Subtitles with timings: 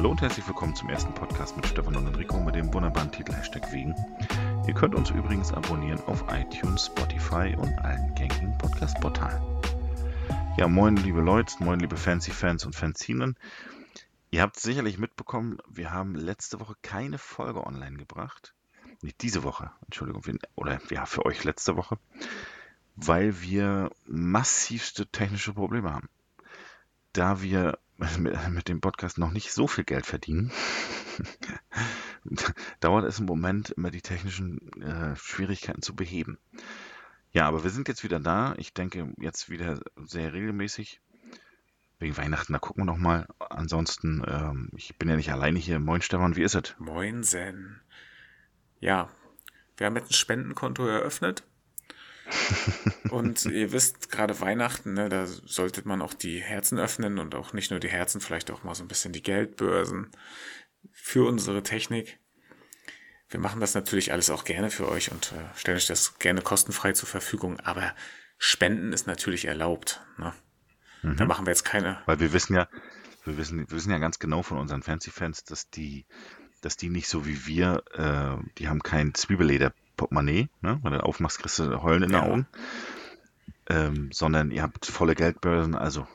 [0.00, 3.34] Hallo und herzlich willkommen zum ersten Podcast mit Stefan und Enrico mit dem wunderbaren Titel
[3.34, 3.94] Hashtag Wegen.
[4.66, 9.42] Ihr könnt uns übrigens abonnieren auf iTunes, Spotify und allen gängigen Podcast-Portalen.
[10.56, 13.36] Ja, moin liebe Leute, moin liebe Fancy-Fans und Fanzinen.
[14.30, 18.54] Ihr habt sicherlich mitbekommen, wir haben letzte Woche keine Folge online gebracht.
[19.02, 20.22] Nicht diese Woche, Entschuldigung,
[20.54, 21.98] oder ja, für euch letzte Woche,
[22.96, 26.08] weil wir massivste technische Probleme haben.
[27.12, 27.78] Da wir
[28.50, 30.50] mit dem Podcast noch nicht so viel Geld verdienen,
[32.80, 36.38] dauert es im Moment immer die technischen äh, Schwierigkeiten zu beheben.
[37.32, 38.54] Ja, aber wir sind jetzt wieder da.
[38.56, 41.00] Ich denke jetzt wieder sehr regelmäßig.
[41.98, 43.28] Wegen Weihnachten, da gucken wir noch mal.
[43.38, 45.78] Ansonsten, ähm, ich bin ja nicht alleine hier.
[45.78, 46.74] Moin Stefan, wie ist es?
[46.78, 47.82] Moinsen.
[48.80, 49.10] Ja,
[49.76, 51.44] wir haben jetzt ein Spendenkonto eröffnet.
[53.10, 57.52] Und ihr wisst, gerade Weihnachten, ne, da sollte man auch die Herzen öffnen und auch
[57.52, 60.10] nicht nur die Herzen, vielleicht auch mal so ein bisschen die Geldbörsen
[60.92, 62.18] für unsere Technik.
[63.28, 66.42] Wir machen das natürlich alles auch gerne für euch und äh, stellen euch das gerne
[66.42, 67.94] kostenfrei zur Verfügung, aber
[68.38, 70.00] Spenden ist natürlich erlaubt.
[70.18, 70.32] Ne?
[71.02, 71.16] Mhm.
[71.16, 72.02] Da machen wir jetzt keine.
[72.06, 72.68] Weil wir wissen ja,
[73.24, 76.06] wir wissen, wir wissen ja ganz genau von unseren Fancy-Fans, dass die,
[76.60, 80.80] dass die nicht so wie wir, äh, die haben kein Zwiebelleder Portemonnaie, ne?
[80.82, 82.22] wenn du aufmachst, kriegst du Heulen in ja.
[82.22, 82.46] den Augen.
[83.68, 86.08] Ähm, sondern ihr habt volle Geldbörsen, also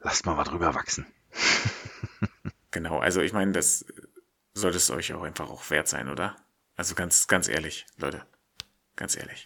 [0.00, 1.06] lasst mal was drüber wachsen.
[2.70, 3.84] genau, also ich meine, das
[4.54, 6.36] sollte es euch auch einfach auch wert sein, oder?
[6.74, 8.22] Also ganz, ganz ehrlich, Leute.
[8.96, 9.44] Ganz ehrlich.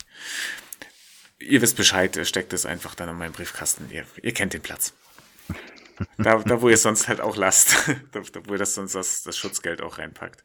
[1.41, 3.91] Ihr wisst Bescheid, steckt es einfach dann in meinen Briefkasten.
[3.91, 4.94] Ihr, ihr kennt den Platz.
[6.19, 7.91] Da, da, wo ihr es sonst halt auch lasst.
[8.12, 10.44] Da, da wo ihr das sonst das, das Schutzgeld auch reinpackt.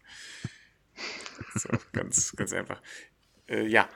[1.55, 2.81] So, ganz, ganz einfach.
[3.47, 3.89] Äh, ja.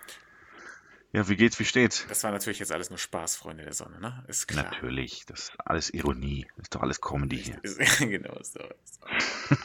[1.13, 2.05] Ja, wie geht's, wie steht's?
[2.07, 4.23] Das war natürlich jetzt alles nur Spaß, Freunde der Sonne, ne?
[4.27, 4.65] Ist klar.
[4.65, 6.47] Natürlich, das ist alles Ironie.
[6.57, 7.59] Ist doch alles Comedy hier.
[7.63, 8.69] Ist, genau, ist doch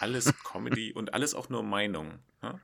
[0.00, 2.18] alles Comedy und alles auch nur Meinung.
[2.42, 2.60] Ne?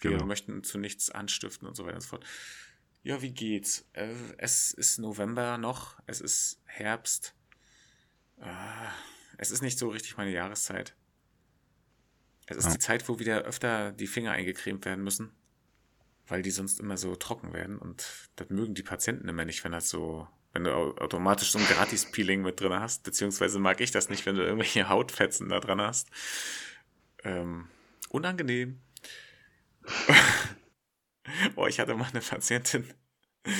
[0.00, 0.24] Wir genau.
[0.24, 2.24] möchten zu nichts anstiften und so weiter und so fort.
[3.02, 3.84] Ja, wie geht's?
[3.92, 7.34] Äh, es ist November noch, es ist Herbst.
[8.40, 8.46] Äh,
[9.36, 10.94] es ist nicht so richtig meine Jahreszeit.
[12.50, 12.72] Es ist ja.
[12.72, 15.30] die Zeit, wo wieder öfter die Finger eingecremt werden müssen,
[16.26, 19.70] weil die sonst immer so trocken werden und das mögen die Patienten immer nicht, wenn
[19.70, 24.08] das so, wenn du automatisch so ein Gratis-Peeling mit drin hast, beziehungsweise mag ich das
[24.08, 26.10] nicht, wenn du irgendwelche Hautfetzen da dran hast.
[27.22, 27.68] Ähm,
[28.08, 28.80] unangenehm.
[31.54, 32.92] Boah, ich hatte mal eine Patientin,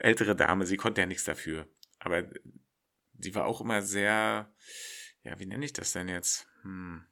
[0.00, 1.68] ältere Dame, sie konnte ja nichts dafür,
[2.00, 2.24] aber
[3.16, 4.52] sie war auch immer sehr,
[5.22, 6.48] ja, wie nenne ich das denn jetzt?
[6.66, 7.04] Hm.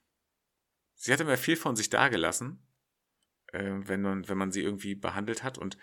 [0.94, 2.66] Sie hat immer viel von sich dagelassen,
[3.52, 5.58] äh, wenn, man, wenn man sie irgendwie behandelt hat.
[5.58, 5.78] Und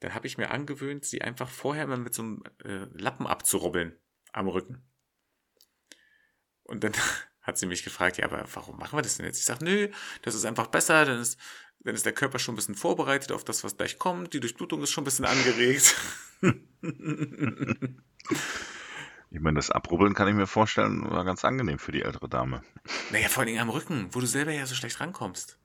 [0.00, 3.98] dann habe ich mir angewöhnt, sie einfach vorher mal mit so einem äh, Lappen abzurubbeln
[4.32, 4.82] am Rücken.
[6.64, 6.92] Und dann
[7.40, 9.38] hat sie mich gefragt, ja, aber warum machen wir das denn jetzt?
[9.38, 9.88] Ich sage, nö,
[10.22, 11.38] das ist einfach besser, dann ist,
[11.80, 14.32] dann ist der Körper schon ein bisschen vorbereitet auf das, was gleich kommt.
[14.32, 15.94] Die Durchblutung ist schon ein bisschen angeregt.
[19.34, 22.62] Ich meine, das Abrubbeln kann ich mir vorstellen, war ganz angenehm für die ältere Dame.
[23.10, 25.58] Naja, vor allem am Rücken, wo du selber ja so schlecht rankommst.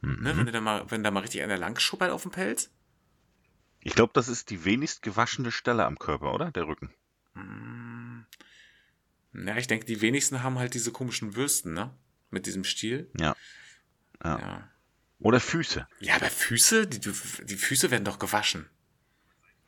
[0.00, 0.22] Mhm.
[0.22, 2.70] Ne, wenn, du da mal, wenn da mal richtig einer lang schuppert auf dem Pelz.
[3.80, 6.52] Ich glaube, das ist die wenigst gewaschene Stelle am Körper, oder?
[6.52, 6.94] Der Rücken.
[7.34, 8.26] Hm.
[9.32, 11.92] Ja, ich denke, die wenigsten haben halt diese komischen Würsten, ne?
[12.30, 13.10] Mit diesem Stiel.
[13.18, 13.34] Ja.
[14.22, 14.38] ja.
[14.38, 14.70] ja.
[15.18, 15.88] Oder Füße.
[15.98, 18.70] Ja, aber Füße, die, die Füße werden doch gewaschen.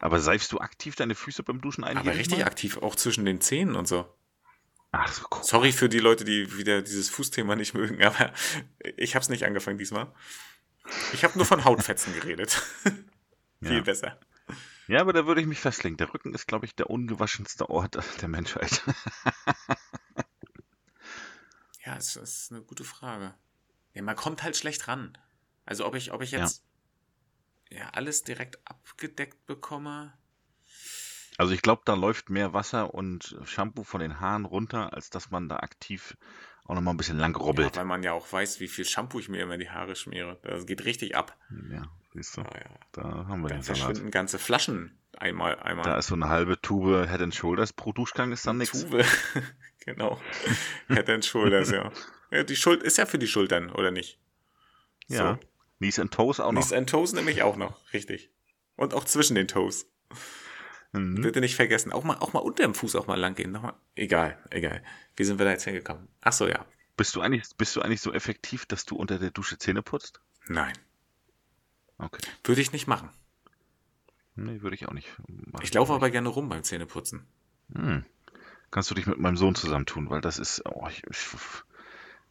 [0.01, 1.99] Aber seifst du aktiv deine Füße beim Duschen ein?
[1.99, 2.47] Aber richtig mal?
[2.47, 4.13] aktiv, auch zwischen den Zähnen und so.
[4.93, 5.45] Ach, so cool.
[5.45, 8.33] Sorry für die Leute, die wieder dieses Fußthema nicht mögen, aber
[8.97, 10.13] ich habe es nicht angefangen diesmal.
[11.13, 12.63] Ich habe nur von Hautfetzen geredet.
[13.63, 13.81] Viel ja.
[13.83, 14.19] besser.
[14.89, 15.99] Ja, aber da würde ich mich festlegen.
[15.99, 18.83] Der Rücken ist, glaube ich, der ungewaschenste Ort der Menschheit.
[21.85, 23.35] ja, das ist eine gute Frage.
[23.93, 25.17] Ja, man kommt halt schlecht ran.
[25.67, 26.70] Also ob ich, ob ich jetzt ja,
[27.93, 30.13] alles direkt abgedeckt bekomme.
[31.39, 35.31] Also ich glaube, da läuft mehr Wasser und Shampoo von den Haaren runter, als dass
[35.31, 36.17] man da aktiv
[36.65, 37.75] auch nochmal ein bisschen lang rubbelt.
[37.75, 39.97] Ja, weil man ja auch weiß, wie viel Shampoo ich mir immer in die Haare
[39.97, 40.39] schmiere.
[40.43, 41.37] Das geht richtig ab.
[41.71, 41.83] Ja,
[42.15, 42.43] siehst du.
[42.43, 42.71] Ah, ja.
[42.93, 43.81] Da haben wir dann den Salat.
[43.81, 45.85] verschwinden ganze Flaschen einmal, einmal.
[45.85, 48.85] Da ist so eine halbe Tube Head and Shoulders pro Duschgang ist dann nichts.
[48.85, 49.05] Tube,
[49.85, 50.21] genau.
[50.89, 51.91] Head and Shoulders, ja.
[52.31, 52.43] ja.
[52.43, 54.19] Die Schuld ist ja für die Schultern, oder nicht?
[55.09, 55.39] Ja.
[55.41, 55.50] So.
[55.81, 56.61] Knees and Toes auch noch.
[56.61, 58.31] Knees and Toes nämlich auch noch, richtig.
[58.77, 59.87] Und auch zwischen den Toes.
[60.93, 61.23] Mhm.
[61.23, 61.93] Bitte nicht vergessen.
[61.93, 63.53] Auch mal, auch mal unter dem Fuß auch mal lang gehen.
[63.53, 63.75] Nochmal.
[63.95, 64.83] Egal, egal.
[65.17, 66.09] Wie sind wir da jetzt hingekommen?
[66.21, 66.65] Ach so, ja.
[66.97, 70.21] Bist du eigentlich, bist du eigentlich so effektiv, dass du unter der Dusche Zähne putzt?
[70.49, 70.73] Nein.
[71.99, 72.21] Okay.
[72.45, 73.11] Würde ich nicht machen.
[74.35, 75.63] Nee, würde ich auch nicht machen.
[75.65, 77.27] Ich laufe aber gerne rum beim Zähneputzen.
[77.75, 78.05] Hm.
[78.71, 81.29] kannst du dich mit meinem Sohn zusammentun, weil das ist, oh, ich, ich,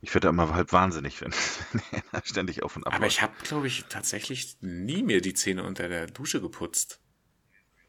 [0.02, 1.34] ich werde immer halb wahnsinnig, wenn,
[1.92, 2.94] wenn er ständig auf und ab.
[2.94, 7.02] Aber ich habe, glaube ich, tatsächlich nie mir die Zähne unter der Dusche geputzt.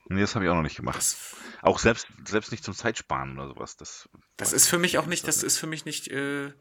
[0.09, 0.97] Nee, das habe ich auch noch nicht gemacht.
[0.97, 3.77] Das, auch selbst, selbst nicht zum Zeitsparen oder sowas.
[3.77, 6.53] Das, das ist für mich auch nicht, das ist für mich nicht äh,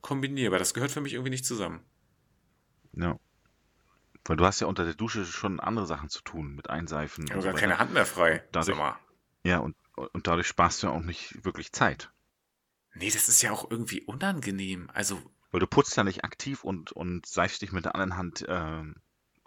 [0.00, 0.58] kombinierbar.
[0.58, 1.84] Das gehört für mich irgendwie nicht zusammen.
[2.94, 3.18] Ja.
[4.24, 7.26] Weil du hast ja unter der Dusche schon andere Sachen zu tun, mit Einseifen.
[7.26, 8.42] Ja, und gar so keine Hand mehr frei.
[8.52, 8.78] Dadurch,
[9.44, 12.10] ja, und, und dadurch sparst du ja auch nicht wirklich Zeit.
[12.94, 14.90] Nee, das ist ja auch irgendwie unangenehm.
[14.92, 15.20] Also.
[15.50, 18.52] Weil du putzt ja nicht aktiv und, und seifst dich mit der anderen Hand äh,
[18.52, 18.94] ab.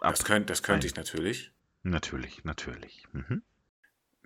[0.00, 1.52] Das, könnt, das könnte ich natürlich.
[1.82, 3.06] Natürlich, natürlich.
[3.12, 3.42] Mhm.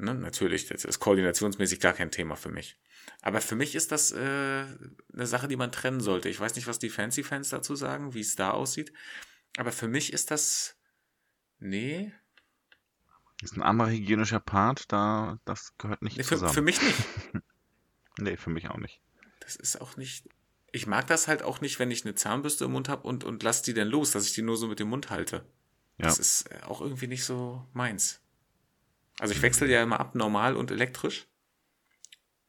[0.00, 2.78] Ne, natürlich, das ist koordinationsmäßig gar kein Thema für mich.
[3.20, 4.64] Aber für mich ist das äh,
[5.12, 6.28] eine Sache, die man trennen sollte.
[6.28, 8.92] Ich weiß nicht, was die Fancy-Fans dazu sagen, wie es da aussieht.
[9.56, 10.76] Aber für mich ist das.
[11.58, 12.12] Nee.
[13.40, 16.54] Das ist ein anderer hygienischer Part, da das gehört nicht nee, für, zusammen.
[16.54, 16.98] Für mich nicht.
[18.18, 19.00] nee, für mich auch nicht.
[19.48, 20.28] Das ist auch nicht.
[20.72, 23.42] Ich mag das halt auch nicht, wenn ich eine Zahnbürste im Mund habe und, und
[23.42, 25.46] lass die dann los, dass ich die nur so mit dem Mund halte.
[25.96, 26.04] Ja.
[26.04, 28.20] Das ist äh, auch irgendwie nicht so meins.
[29.18, 31.26] Also ich wechsle ja immer ab normal und elektrisch.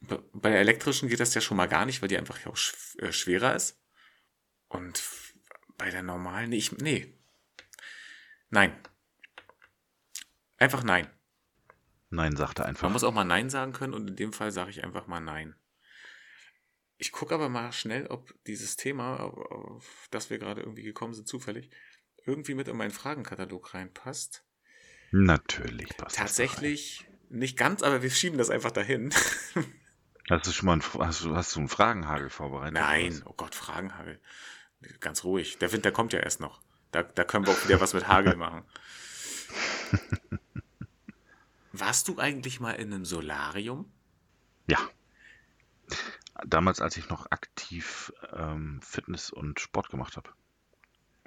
[0.01, 2.57] Bei der elektrischen geht das ja schon mal gar nicht, weil die einfach auch
[2.97, 3.79] äh, schwerer ist.
[4.67, 5.01] Und
[5.77, 7.17] bei der normalen, ich, nee.
[8.49, 8.77] Nein.
[10.57, 11.09] Einfach nein.
[12.09, 12.83] Nein, sagt er einfach.
[12.83, 15.21] Man muss auch mal Nein sagen können und in dem Fall sage ich einfach mal
[15.21, 15.55] Nein.
[17.01, 21.29] Ich gucke aber mal schnell, ob dieses Thema, auf das wir gerade irgendwie gekommen sind,
[21.29, 21.69] zufällig,
[22.25, 24.43] irgendwie mit in meinen Fragenkatalog reinpasst.
[25.11, 29.13] Natürlich passt Tatsächlich nicht ganz, aber wir schieben das einfach dahin.
[30.29, 32.75] Hast du schon mal einen, hast du, hast du einen Fragenhagel vorbereitet?
[32.75, 34.21] Nein, oh Gott, Fragenhagel.
[34.99, 35.57] Ganz ruhig.
[35.57, 36.61] Der Winter kommt ja erst noch.
[36.91, 38.63] Da, da können wir auch wieder was mit Hagel machen.
[41.71, 43.91] Warst du eigentlich mal in einem Solarium?
[44.67, 44.77] Ja.
[46.45, 50.29] Damals, als ich noch aktiv ähm, Fitness und Sport gemacht habe,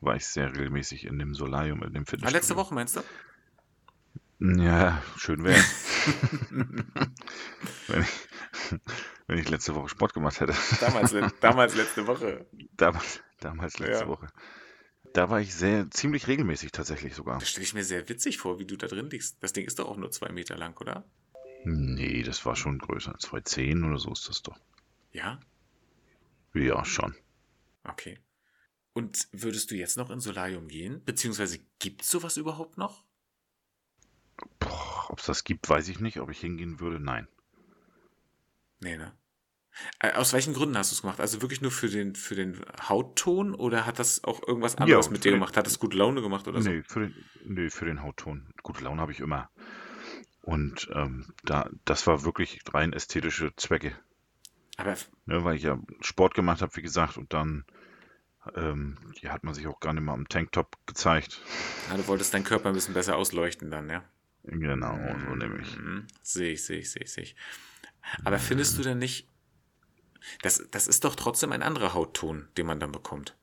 [0.00, 2.28] war ich sehr regelmäßig in dem Solarium, in dem Fitness.
[2.28, 3.02] Ah, letzte Woche meinst du?
[4.40, 5.62] Ja, schön wäre
[7.86, 8.08] wenn, ich,
[9.28, 10.54] wenn ich letzte Woche Sport gemacht hätte.
[10.80, 12.44] Damals, damals letzte Woche.
[12.76, 14.08] Damals, damals letzte ja.
[14.08, 14.26] Woche.
[15.12, 17.38] Da war ich sehr, ziemlich regelmäßig tatsächlich sogar.
[17.38, 19.36] Das stelle ich mir sehr witzig vor, wie du da drin liegst.
[19.40, 21.04] Das Ding ist doch auch nur zwei Meter lang, oder?
[21.64, 23.12] Nee, das war schon größer.
[23.12, 24.58] 2,10 oder so ist das doch.
[25.12, 25.40] Ja?
[26.54, 27.14] Ja, schon.
[27.84, 28.18] Okay.
[28.92, 31.02] Und würdest du jetzt noch in Solarium gehen?
[31.04, 33.04] Beziehungsweise gibt es sowas überhaupt noch?
[35.08, 36.20] Ob es das gibt, weiß ich nicht.
[36.20, 37.28] Ob ich hingehen würde, nein.
[38.80, 39.16] Nee, ne?
[40.00, 41.20] Äh, aus welchen Gründen hast du es gemacht?
[41.20, 45.12] Also wirklich nur für den, für den Hautton oder hat das auch irgendwas anderes ja,
[45.12, 45.56] mit dir den, gemacht?
[45.56, 46.92] Hat das gute Laune gemacht oder nee, so?
[46.92, 48.52] Für den, nee, für den Hautton.
[48.62, 49.50] Gute Laune habe ich immer.
[50.42, 53.96] Und ähm, da, das war wirklich rein ästhetische Zwecke.
[54.76, 54.96] Aber
[55.26, 57.64] ne, weil ich ja Sport gemacht habe, wie gesagt, und dann
[58.56, 61.40] ähm, hier hat man sich auch gar nicht mal im Tanktop gezeigt.
[61.88, 64.04] Ja, du wolltest deinen Körper ein bisschen besser ausleuchten dann, ja?
[64.44, 64.98] Genau,
[65.28, 65.76] so nämlich.
[65.76, 66.06] Mhm.
[66.22, 67.36] Sehe ich, sehe ich, sehe ich, sehe ich.
[68.24, 69.28] Aber findest du denn nicht,
[70.42, 73.36] das, das ist doch trotzdem ein anderer Hautton, den man dann bekommt.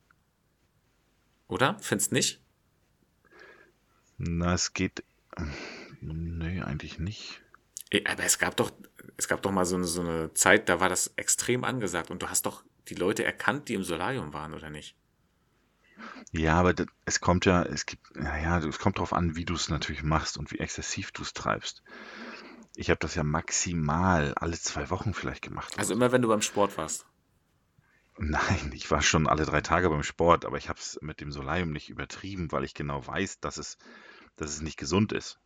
[1.47, 1.77] Oder?
[1.79, 2.41] Findest nicht?
[4.17, 5.03] Na, es geht.
[6.01, 7.41] Nee, eigentlich nicht.
[8.05, 8.71] Aber es gab doch,
[9.19, 12.21] es gab doch mal so eine, so eine Zeit, da war das extrem angesagt und
[12.23, 14.95] du hast doch die Leute erkannt, die im Solarium waren, oder nicht?
[16.31, 19.55] Ja, aber das, es kommt ja, es gibt, naja, es kommt darauf an, wie du
[19.55, 21.83] es natürlich machst und wie exzessiv du es treibst.
[22.75, 25.77] Ich habe das ja maximal alle zwei Wochen vielleicht gemacht.
[25.77, 27.05] Also immer, wenn du beim Sport warst?
[28.17, 31.33] Nein, ich war schon alle drei Tage beim Sport, aber ich habe es mit dem
[31.33, 33.77] Solarium nicht übertrieben, weil ich genau weiß, dass es,
[34.37, 35.39] dass es nicht gesund ist.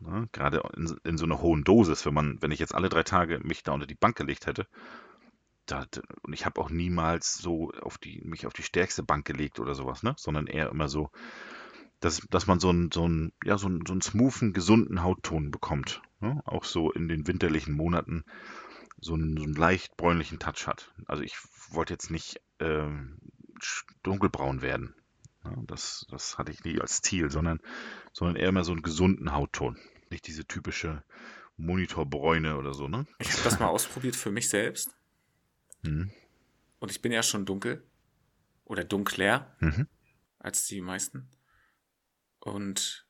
[0.00, 0.28] Ne?
[0.32, 3.40] Gerade in, in so einer hohen Dosis, wenn man, wenn ich jetzt alle drei Tage
[3.42, 4.66] mich da unter die Bank gelegt hätte,
[5.66, 5.84] da,
[6.22, 9.74] und ich habe auch niemals so auf die, mich auf die stärkste Bank gelegt oder
[9.74, 10.14] sowas, ne?
[10.16, 11.10] Sondern eher immer so,
[12.00, 15.50] dass, dass man so einen, so einen, ja, so einen, so einen smoothen, gesunden Hautton
[15.50, 16.02] bekommt.
[16.20, 16.40] Ne?
[16.44, 18.24] Auch so in den winterlichen Monaten
[19.00, 20.92] so einen, so einen leicht bräunlichen Touch hat.
[21.06, 21.36] Also ich
[21.70, 23.18] wollte jetzt nicht ähm,
[24.02, 24.94] dunkelbraun werden.
[25.66, 27.60] Das, das hatte ich nie als Ziel, sondern,
[28.12, 29.78] sondern eher immer so einen gesunden Hautton.
[30.10, 31.02] Nicht diese typische
[31.56, 33.06] Monitorbräune oder so, ne?
[33.18, 34.96] Ich habe das mal ausprobiert für mich selbst.
[35.82, 36.10] Mhm.
[36.78, 37.82] Und ich bin ja schon dunkel
[38.64, 39.88] oder dunkler mhm.
[40.38, 41.28] als die meisten.
[42.40, 43.06] Und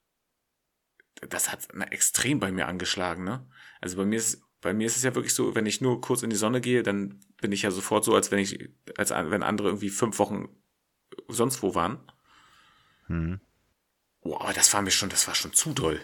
[1.28, 3.48] das hat extrem bei mir angeschlagen, ne?
[3.80, 6.24] Also bei mir ist bei mir ist es ja wirklich so, wenn ich nur kurz
[6.24, 9.44] in die Sonne gehe, dann bin ich ja sofort so, als wenn ich, als wenn
[9.44, 10.48] andere irgendwie fünf Wochen
[11.28, 12.00] sonst wo waren.
[13.08, 13.40] Mhm.
[14.22, 16.00] Aber das war mir schon, das war schon zu doll.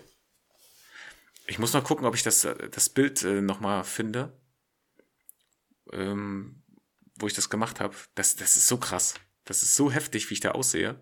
[1.47, 4.33] Ich muss mal gucken, ob ich das, das Bild äh, nochmal finde.
[5.93, 6.63] ähm,
[7.19, 7.95] wo ich das gemacht habe.
[8.15, 9.15] Das, das ist so krass.
[9.45, 11.01] Das ist so heftig, wie ich da aussehe.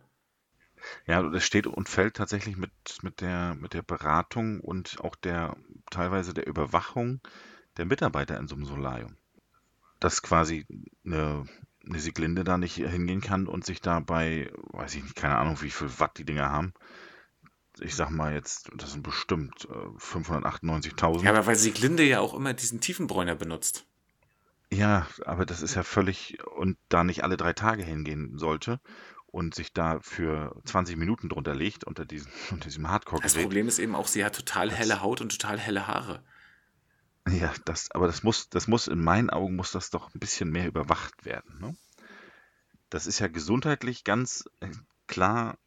[1.06, 5.56] Ja, das steht und fällt tatsächlich mit, mit, der, mit der Beratung und auch der
[5.90, 7.20] teilweise der Überwachung
[7.76, 9.16] der Mitarbeiter in so einem Solarium.
[10.00, 10.66] Dass quasi
[11.04, 11.46] eine,
[11.86, 15.70] eine Sieglinde da nicht hingehen kann und sich dabei, weiß ich nicht, keine Ahnung, wie
[15.70, 16.74] viel Watt die Dinger haben.
[17.80, 21.22] Ich sag mal jetzt, das sind bestimmt äh, 598.000.
[21.22, 23.86] Ja, aber weil Sieglinde ja auch immer diesen Tiefenbräuner benutzt.
[24.72, 28.80] Ja, aber das ist ja völlig und da nicht alle drei Tage hingehen sollte
[29.26, 33.68] und sich da für 20 Minuten drunter legt unter diesem, unter diesem hardcore Das Problem
[33.68, 36.22] ist eben auch, sie hat total helle Haut und total helle Haare.
[37.28, 40.50] Ja, das, aber das muss, das muss in meinen Augen muss das doch ein bisschen
[40.50, 41.58] mehr überwacht werden.
[41.60, 41.76] Ne?
[42.88, 44.70] Das ist ja gesundheitlich ganz äh,
[45.06, 45.58] klar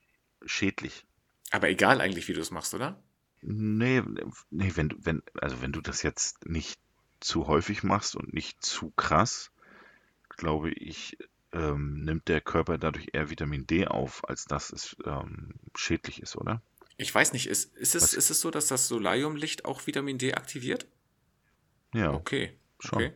[0.45, 1.05] schädlich.
[1.51, 3.01] Aber egal eigentlich, wie du es machst, oder?
[3.41, 4.01] Nee,
[4.49, 6.79] nee, wenn, wenn, also wenn du das jetzt nicht
[7.19, 9.51] zu häufig machst und nicht zu krass,
[10.29, 11.17] glaube ich,
[11.51, 16.35] ähm, nimmt der Körper dadurch eher Vitamin D auf, als dass es ähm, schädlich ist,
[16.35, 16.61] oder?
[16.97, 20.33] Ich weiß nicht, ist, ist, es, ist es so, dass das Solariumlicht auch Vitamin D
[20.33, 20.87] aktiviert?
[21.93, 22.13] Ja.
[22.13, 22.57] Okay.
[22.79, 22.97] Schon.
[22.97, 23.13] Okay.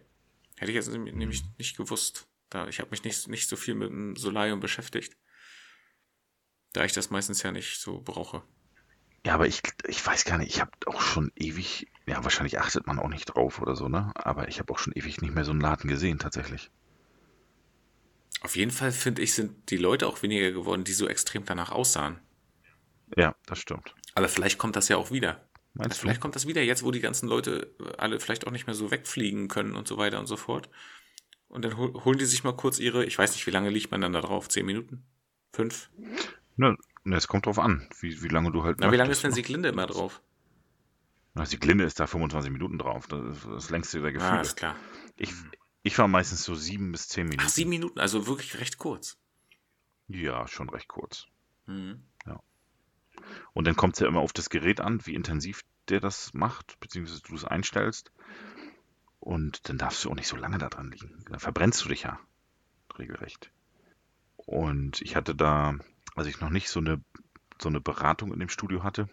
[0.58, 1.54] Hätte ich jetzt nämlich mhm.
[1.58, 2.28] nicht gewusst.
[2.50, 5.18] Da, ich habe mich nicht, nicht so viel mit dem Solarium beschäftigt.
[6.74, 8.44] Da ich das meistens ja nicht so brauche.
[9.26, 12.88] Ja, aber ich, ich weiß gar nicht, ich habe auch schon ewig, ja, wahrscheinlich achtet
[12.88, 14.12] man auch nicht drauf oder so, ne?
[14.16, 16.72] Aber ich habe auch schon ewig nicht mehr so einen Laden gesehen, tatsächlich.
[18.42, 21.72] Auf jeden Fall, finde ich, sind die Leute auch weniger geworden, die so extrem danach
[21.72, 22.20] aussahen.
[23.16, 23.96] Ja, das stimmt.
[24.16, 25.47] Aber vielleicht kommt das ja auch wieder.
[25.78, 28.66] Meinst also vielleicht kommt das wieder jetzt, wo die ganzen Leute alle vielleicht auch nicht
[28.66, 30.70] mehr so wegfliegen können und so weiter und so fort.
[31.50, 34.02] Und dann holen die sich mal kurz ihre, ich weiß nicht, wie lange liegt man
[34.02, 34.50] dann da drauf?
[34.50, 35.04] Zehn Minuten?
[35.54, 35.90] Fünf?
[36.56, 38.80] Ne, ne es kommt drauf an, wie, wie lange du halt.
[38.80, 40.22] Na, wie lange ist denn Sieglinde immer drauf?
[41.36, 43.06] Na, Sieglinde ist da 25 Minuten drauf.
[43.06, 44.32] Das ist das längste der Gefühle.
[44.32, 44.76] Ah, ist klar.
[45.16, 45.32] Ich,
[45.84, 47.44] ich war meistens so sieben bis zehn Minuten.
[47.46, 49.20] Ach, sieben Minuten, also wirklich recht kurz.
[50.08, 51.28] Ja, schon recht kurz.
[51.68, 52.02] Mhm.
[53.54, 56.80] Und dann kommt es ja immer auf das Gerät an, wie intensiv der das macht,
[56.80, 58.12] beziehungsweise du es einstellst.
[59.20, 61.26] Und dann darfst du auch nicht so lange da dran liegen.
[61.30, 62.20] Dann verbrennst du dich ja
[62.98, 63.52] regelrecht.
[64.36, 65.76] Und ich hatte da,
[66.16, 67.02] als ich noch nicht so eine,
[67.62, 69.10] so eine Beratung in dem Studio hatte,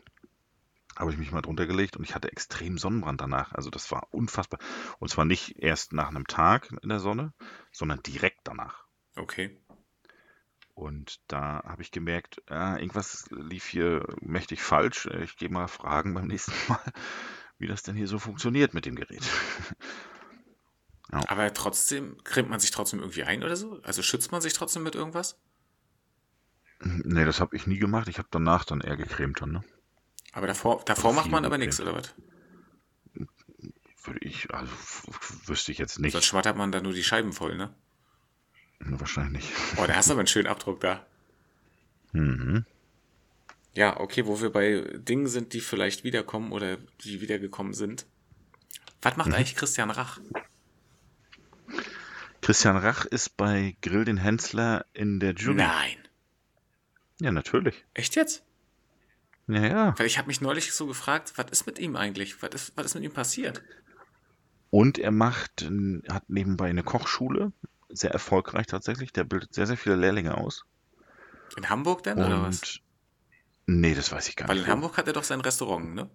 [0.97, 3.53] habe ich mich mal drunter gelegt und ich hatte extrem Sonnenbrand danach.
[3.53, 4.61] Also das war unfassbar.
[5.01, 7.33] Und zwar nicht erst nach einem Tag in der Sonne,
[7.73, 8.85] sondern direkt danach.
[9.17, 9.59] Okay.
[10.75, 15.07] Und da habe ich gemerkt, äh, irgendwas lief hier mächtig falsch.
[15.23, 16.81] Ich gehe mal fragen beim nächsten Mal,
[17.59, 19.23] wie das denn hier so funktioniert mit dem Gerät.
[21.13, 21.21] ja.
[21.29, 23.81] Aber trotzdem, cremt man sich trotzdem irgendwie ein oder so?
[23.83, 25.39] Also schützt man sich trotzdem mit irgendwas?
[26.81, 28.09] Nee, das habe ich nie gemacht.
[28.09, 29.65] Ich habe danach dann eher gecremt dann, ne?
[30.33, 32.15] Aber davor, davor also macht man aber nichts, oder was?
[34.03, 34.73] Würde ich, also
[35.47, 36.13] wüsste ich jetzt nicht.
[36.13, 37.75] Sonst schwattert man da nur die Scheiben voll, ne?
[38.81, 39.51] Wahrscheinlich.
[39.77, 41.05] Oh, da hast du aber einen schönen Abdruck da.
[42.13, 42.65] Mhm.
[43.75, 48.07] Ja, okay, wo wir bei Dingen sind, die vielleicht wiederkommen oder die wiedergekommen sind.
[49.03, 49.35] Was macht mhm.
[49.35, 50.21] eigentlich Christian Rach?
[52.41, 55.57] Christian Rach ist bei Grill den Hensler in der Jury.
[55.57, 55.97] Nein.
[57.21, 57.85] Ja, natürlich.
[57.95, 58.45] Echt jetzt?
[59.49, 59.99] Ja, ja.
[59.99, 62.43] Weil ich habe mich neulich so gefragt, was ist mit ihm eigentlich?
[62.43, 63.63] Was ist, was ist mit ihm passiert?
[64.71, 65.69] Und er macht,
[66.09, 67.53] hat nebenbei eine Kochschule
[67.97, 69.13] sehr erfolgreich tatsächlich.
[69.13, 70.65] Der bildet sehr, sehr viele Lehrlinge aus.
[71.57, 72.81] In Hamburg denn, Und, oder was?
[73.67, 74.65] Nee, das weiß ich gar Weil nicht.
[74.65, 76.11] Weil in Hamburg hat er doch sein Restaurant, ne?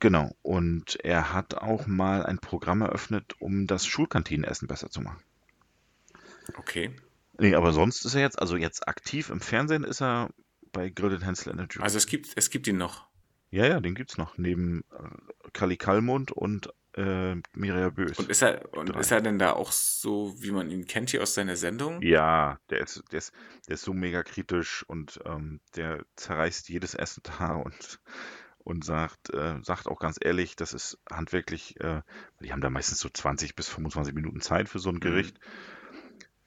[0.00, 0.34] Genau.
[0.42, 5.22] Und er hat auch mal ein Programm eröffnet, um das Schulkantinenessen besser zu machen.
[6.56, 6.96] Okay.
[7.38, 10.30] Nee, aber sonst ist er jetzt, also jetzt aktiv im Fernsehen ist er
[10.72, 11.82] bei Grilled der Jury.
[11.82, 13.06] Also es gibt, es gibt ihn noch.
[13.50, 14.38] Ja, ja, den gibt's noch.
[14.38, 18.18] Neben äh, Kali Kalmund und äh, Mireia Bös.
[18.18, 21.22] Und ist er, und ist er denn da auch so, wie man ihn kennt hier
[21.22, 22.02] aus seiner Sendung?
[22.02, 23.32] Ja, der ist, der ist,
[23.68, 28.00] der ist so mega kritisch und ähm, der zerreißt jedes Essen da und,
[28.58, 32.02] und sagt, äh, sagt auch ganz ehrlich, das ist handwerklich, äh,
[32.40, 35.00] die haben da meistens so 20 bis 25 Minuten Zeit für so ein mhm.
[35.00, 35.38] Gericht.
[35.38, 35.48] Mhm.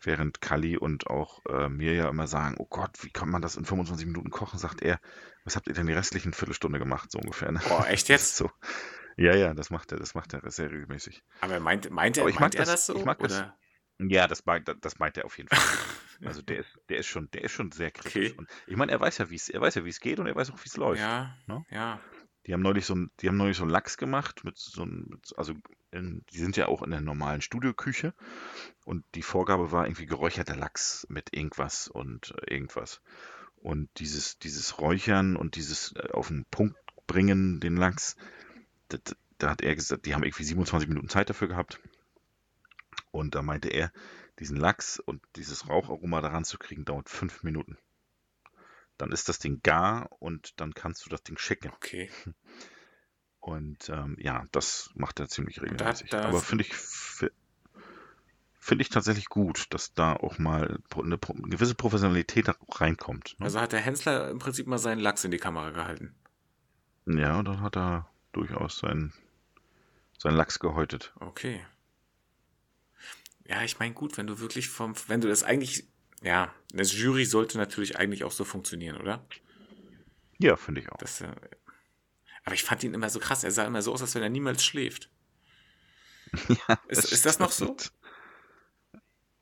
[0.02, 3.56] Während Kali und auch äh, mir ja immer sagen, oh Gott, wie kann man das
[3.56, 5.00] in 25 Minuten kochen, sagt er,
[5.46, 7.52] was habt ihr denn die restlichen Viertelstunde gemacht, so ungefähr.
[7.52, 7.60] Ne?
[7.68, 8.36] Boah, echt jetzt?
[8.36, 8.52] so.
[9.18, 11.24] Ja, ja, das macht er, das macht er sehr regelmäßig.
[11.42, 12.96] Aber meint, meint, er, Aber meint er das, das so?
[12.96, 13.28] Ich mag oder?
[13.98, 15.60] Das, ja, das meint, das meint er auf jeden Fall.
[16.28, 18.32] also der ist, der ist schon, der ist schon sehr kritisch.
[18.32, 18.38] Okay.
[18.38, 20.28] Und ich meine, er weiß ja, wie es, er weiß ja, wie es geht und
[20.28, 21.02] er weiß auch, wie es läuft.
[21.02, 21.66] Ja, ne?
[21.70, 22.00] ja.
[22.46, 25.20] Die haben neulich so ein, die haben neulich so einen Lachs gemacht mit so einem,
[25.36, 25.54] also
[25.92, 28.14] in, die sind ja auch in der normalen Studioküche
[28.84, 33.02] und die Vorgabe war irgendwie geräucherter Lachs mit irgendwas und irgendwas.
[33.56, 38.16] Und dieses, dieses Räuchern und dieses äh, auf den Punkt bringen, den Lachs,
[39.38, 41.80] da hat er gesagt, die haben irgendwie 27 Minuten Zeit dafür gehabt.
[43.12, 43.92] Und da meinte er,
[44.40, 47.78] diesen Lachs und dieses Raucharoma daran zu kriegen, dauert fünf Minuten.
[48.98, 51.70] Dann ist das Ding gar und dann kannst du das Ding schicken.
[51.76, 52.10] Okay.
[53.40, 56.10] Und ähm, ja, das macht er ziemlich Und regelmäßig.
[56.10, 57.30] da Aber finde ich, fi-
[58.58, 63.36] finde ich tatsächlich gut, dass da auch mal eine, eine gewisse Professionalität reinkommt.
[63.38, 63.46] Ne?
[63.46, 66.16] also hat der Hensler im Prinzip mal seinen Lachs in die Kamera gehalten.
[67.06, 69.14] Ja, dann hat er durchaus seinen,
[70.18, 71.14] seinen Lachs gehäutet.
[71.20, 71.66] Okay.
[73.48, 75.88] Ja, ich meine, gut, wenn du wirklich vom, wenn du das eigentlich,
[76.22, 79.26] ja, das Jury sollte natürlich eigentlich auch so funktionieren, oder?
[80.40, 80.98] Ja, finde ich auch.
[80.98, 81.32] Das, äh,
[82.44, 83.44] aber ich fand ihn immer so krass.
[83.44, 85.10] Er sah immer so aus, als wenn er niemals schläft.
[86.68, 87.78] Ja, Ist, ist das noch so?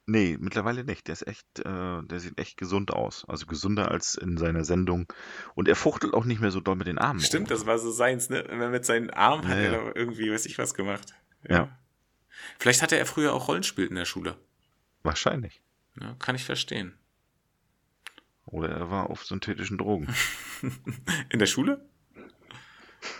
[0.05, 1.07] Nee, mittlerweile nicht.
[1.07, 1.63] Der ist echt, äh,
[2.03, 3.24] der sieht echt gesund aus.
[3.27, 5.12] Also gesünder als in seiner Sendung.
[5.55, 7.22] Und er fuchtelt auch nicht mehr so doll mit den Armen.
[7.22, 7.57] Stimmt, rum.
[7.57, 8.43] das war so seins, ne?
[8.50, 9.83] Wenn er mit seinen Armen hat Ja, er ja.
[9.86, 11.13] da irgendwie, weiß ich was gemacht.
[11.48, 11.77] Ja.
[12.60, 14.38] Vielleicht hatte er früher auch Rollenspiel in der Schule.
[15.03, 15.62] Wahrscheinlich.
[16.01, 16.98] Ja, kann ich verstehen.
[18.45, 20.13] Oder er war auf synthetischen Drogen.
[21.29, 21.86] In der Schule?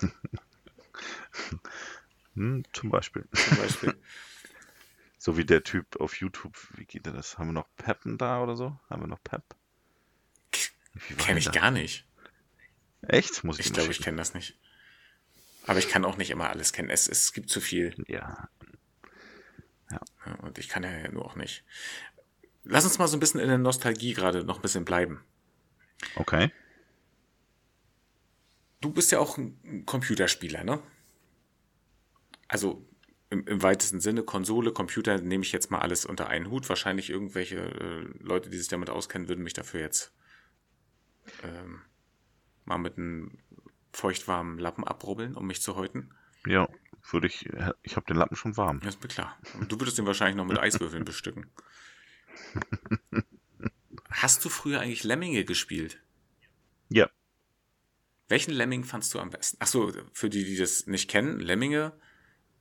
[2.36, 3.26] Hm, zum Beispiel.
[3.32, 3.96] Zum Beispiel.
[5.24, 6.58] So wie der Typ auf YouTube.
[6.76, 7.38] Wie geht der das?
[7.38, 8.78] Haben wir noch Peppen da oder so?
[8.90, 9.42] Haben wir noch Pep?
[11.18, 11.62] Kenne ich denn das?
[11.62, 12.06] gar nicht.
[13.04, 13.42] Echt?
[13.46, 14.60] Muss ich, Ich glaube, ich kenne das nicht.
[15.66, 16.90] Aber ich kann auch nicht immer alles kennen.
[16.90, 17.96] Es, es gibt zu viel.
[18.06, 18.50] Ja.
[19.90, 20.02] Ja,
[20.42, 21.64] und ich kann ja nur auch nicht.
[22.66, 25.24] Lass uns mal so ein bisschen in der Nostalgie gerade noch ein bisschen bleiben.
[26.16, 26.52] Okay.
[28.82, 30.84] Du bist ja auch ein Computerspieler, ne?
[32.50, 32.86] Also
[33.34, 36.70] im, im weitesten Sinne, Konsole, Computer nehme ich jetzt mal alles unter einen Hut.
[36.70, 40.14] Wahrscheinlich irgendwelche äh, Leute, die sich damit auskennen, würden mich dafür jetzt
[41.44, 41.82] ähm,
[42.66, 43.40] mal mit einem
[43.92, 46.12] feuchtwarmen Lappen abrubbeln, um mich zu häuten.
[46.46, 46.70] Ja,
[47.10, 47.50] würde ich.
[47.82, 48.80] Ich habe den Lappen schon warm.
[48.82, 49.38] Das ist mir klar.
[49.60, 51.50] Und du würdest den wahrscheinlich noch mit Eiswürfeln bestücken.
[54.10, 56.00] Hast du früher eigentlich Lemminge gespielt?
[56.90, 57.10] Ja.
[58.28, 59.58] Welchen Lemming fandst du am besten?
[59.60, 61.94] Achso, für die, die das nicht kennen, Lemminge,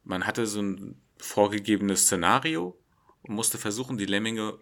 [0.05, 2.79] man hatte so ein vorgegebenes Szenario
[3.23, 4.59] und musste versuchen, die Lemminge,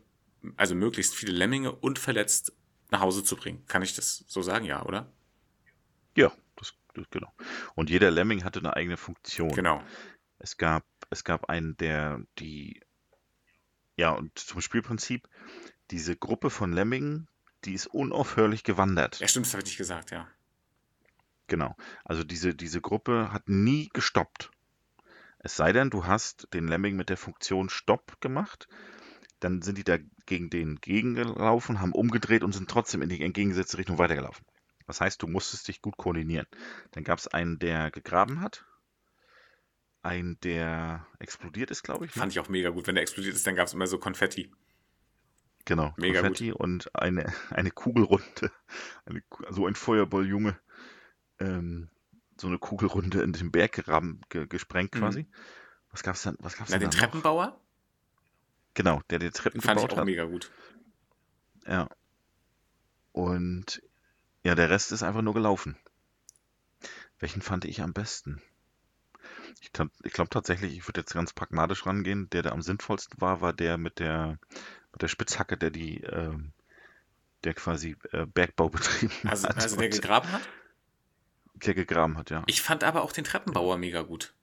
[0.57, 2.53] also möglichst viele Lemminge unverletzt
[2.91, 3.65] nach Hause zu bringen.
[3.67, 5.11] Kann ich das so sagen, ja, oder?
[6.17, 7.33] Ja, das, das genau.
[7.75, 9.55] Und jeder Lemming hatte eine eigene Funktion.
[9.55, 9.83] Genau.
[10.39, 12.81] Es gab, es gab einen, der die,
[13.97, 15.29] ja, und zum Spielprinzip,
[15.91, 17.29] diese Gruppe von Lemmingen,
[17.65, 19.21] die ist unaufhörlich gewandert.
[19.21, 20.29] Ja, stimmt, das habe ich nicht gesagt, ja.
[21.47, 21.77] Genau.
[22.05, 24.51] Also diese, diese Gruppe hat nie gestoppt.
[25.43, 28.69] Es sei denn, du hast den Lemming mit der Funktion Stopp gemacht,
[29.41, 33.79] dann sind die da gegen den gegengelaufen, haben umgedreht und sind trotzdem in die entgegengesetzte
[33.79, 34.45] Richtung weitergelaufen.
[34.87, 36.47] Das heißt, du musstest dich gut koordinieren.
[36.91, 38.67] Dann gab es einen, der gegraben hat,
[40.03, 42.15] einen, der explodiert ist, glaube ich.
[42.15, 42.21] Ne?
[42.21, 42.87] Fand ich auch mega gut.
[42.87, 44.51] Wenn der explodiert ist, dann gab es immer so Konfetti.
[45.65, 48.51] Genau, Mega Konfetti und eine, eine Kugelrunde,
[49.05, 50.59] eine, so ein Feuerball-Junge,
[51.39, 51.89] ähm,
[52.41, 54.99] so eine Kugelrunde in den Berg geram, ge, gesprengt Mhm.
[54.99, 55.27] quasi.
[55.91, 56.37] Was gab's dann?
[56.41, 56.99] Was gab's Na, den da noch?
[57.01, 57.61] Treppenbauer,
[58.75, 60.05] Genau, der die Treppen den fand ich gebaut auch hat.
[60.07, 60.51] mega gut.
[61.67, 61.89] Ja.
[63.13, 63.83] Und
[64.45, 65.77] ja, der Rest ist einfach nur gelaufen.
[67.19, 68.41] Welchen fand ich am besten?
[69.61, 69.71] Ich,
[70.05, 72.31] ich glaube tatsächlich, ich würde jetzt ganz pragmatisch rangehen.
[72.31, 74.39] Der, der am sinnvollsten war, war der mit der,
[74.93, 76.53] mit der Spitzhacke, der die, ähm,
[77.45, 79.57] der quasi äh, Bergbau betrieben Also, hat.
[79.59, 80.43] also der gegraben hat?
[81.67, 82.43] Der gegraben hat, ja.
[82.47, 84.35] Ich fand aber auch den Treppenbauer mega gut.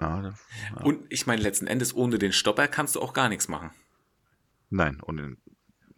[0.00, 0.34] ja, der,
[0.70, 0.82] ja.
[0.84, 3.70] Und ich meine, letzten Endes, ohne den Stopper kannst du auch gar nichts machen.
[4.70, 5.38] Nein, und in,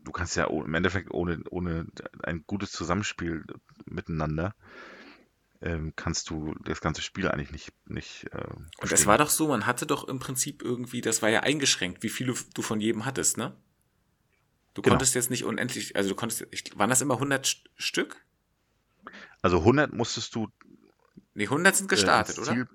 [0.00, 1.86] du kannst ja im Endeffekt ohne, ohne
[2.22, 3.44] ein gutes Zusammenspiel
[3.86, 4.54] miteinander
[5.62, 8.44] ähm, kannst du das ganze Spiel eigentlich nicht, nicht äh,
[8.82, 12.02] Und es war doch so, man hatte doch im Prinzip irgendwie, das war ja eingeschränkt,
[12.02, 13.56] wie viele du von jedem hattest, ne?
[14.74, 14.92] Du Genau.
[14.96, 16.44] konntest jetzt nicht unendlich, also du konntest,
[16.78, 18.25] waren das immer 100 St- Stück?
[19.46, 20.48] Also 100 musstest du
[21.34, 22.50] Nee, 100 sind äh, gestartet, oder?
[22.50, 22.68] Ziel,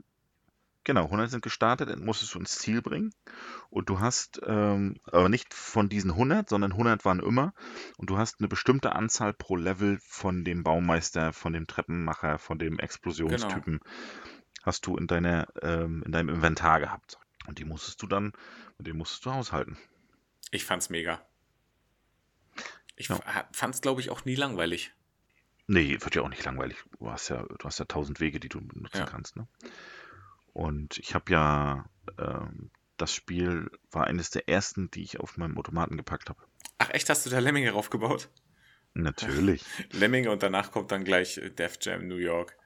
[0.86, 3.14] genau, 100 sind gestartet, musstest du ins Ziel bringen
[3.70, 7.54] und du hast ähm, aber nicht von diesen 100, sondern 100 waren immer
[7.98, 12.58] und du hast eine bestimmte Anzahl pro Level von dem Baumeister, von dem Treppenmacher, von
[12.58, 12.84] dem Genau.
[12.86, 13.82] Explosionstypen
[14.64, 18.32] hast du in deiner ähm, in deinem Inventar gehabt und die musstest du dann
[18.78, 19.78] mit denen musstest du haushalten.
[20.52, 21.22] Ich fand's mega.
[22.96, 23.20] Ich ja.
[23.52, 24.94] fand's, glaube ich, auch nie langweilig.
[25.68, 26.78] Nee, wird ja auch nicht langweilig.
[27.00, 29.06] Du hast ja, du hast ja tausend Wege, die du benutzen Ja.
[29.06, 29.36] kannst.
[29.38, 29.48] Ne?
[30.54, 31.86] Und ich habe ja,
[32.18, 36.42] ähm, das Spiel war eines der ersten, die ich auf meinem Automaten gepackt habe.
[36.78, 38.30] Ach, echt, hast du da Lemminge raufgebaut?
[38.94, 39.64] Natürlich.
[39.92, 42.58] Lemminge und danach kommt dann gleich äh, Def Jam New York.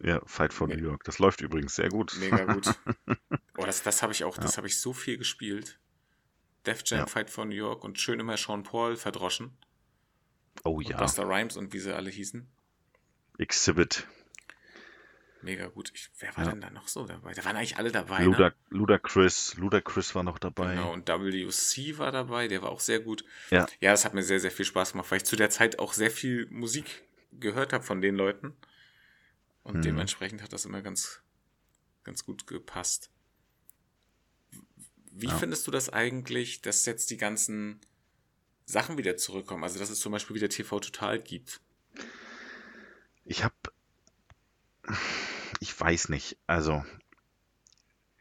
[0.00, 1.04] Ja, Fight for Me- New York.
[1.04, 2.16] Das läuft übrigens sehr gut.
[2.18, 2.66] Mega gut.
[3.58, 5.78] Oh, das, das habe ich auch, das habe ich so viel gespielt.
[6.64, 7.06] Def Jam ja.
[7.06, 9.56] Fight for New York und schön immer Sean Paul verdroschen.
[10.64, 10.96] Oh ja.
[10.96, 12.46] Buster Rhymes und wie sie alle hießen.
[13.38, 14.06] Exhibit.
[15.42, 15.90] Mega gut.
[15.94, 16.50] Ich, wer war ja.
[16.50, 17.32] denn da noch so dabei?
[17.32, 18.22] Da waren eigentlich alle dabei.
[18.22, 18.54] Luda, ne?
[18.70, 20.76] Ludacris, Ludacris war noch dabei.
[20.76, 23.24] Genau, und WC war dabei, der war auch sehr gut.
[23.50, 23.66] Ja.
[23.80, 25.94] Ja, das hat mir sehr, sehr viel Spaß gemacht, weil ich zu der Zeit auch
[25.94, 28.54] sehr viel Musik gehört habe von den Leuten.
[29.64, 29.82] Und mhm.
[29.82, 31.22] dementsprechend hat das immer ganz,
[32.04, 33.10] ganz gut gepasst.
[35.10, 35.36] Wie ja.
[35.36, 37.80] findest du das eigentlich, dass jetzt die ganzen
[38.72, 39.62] Sachen wieder zurückkommen?
[39.62, 41.60] Also, dass es zum Beispiel wieder TV Total gibt?
[43.24, 43.54] Ich habe
[45.60, 46.36] ich weiß nicht.
[46.46, 46.84] Also,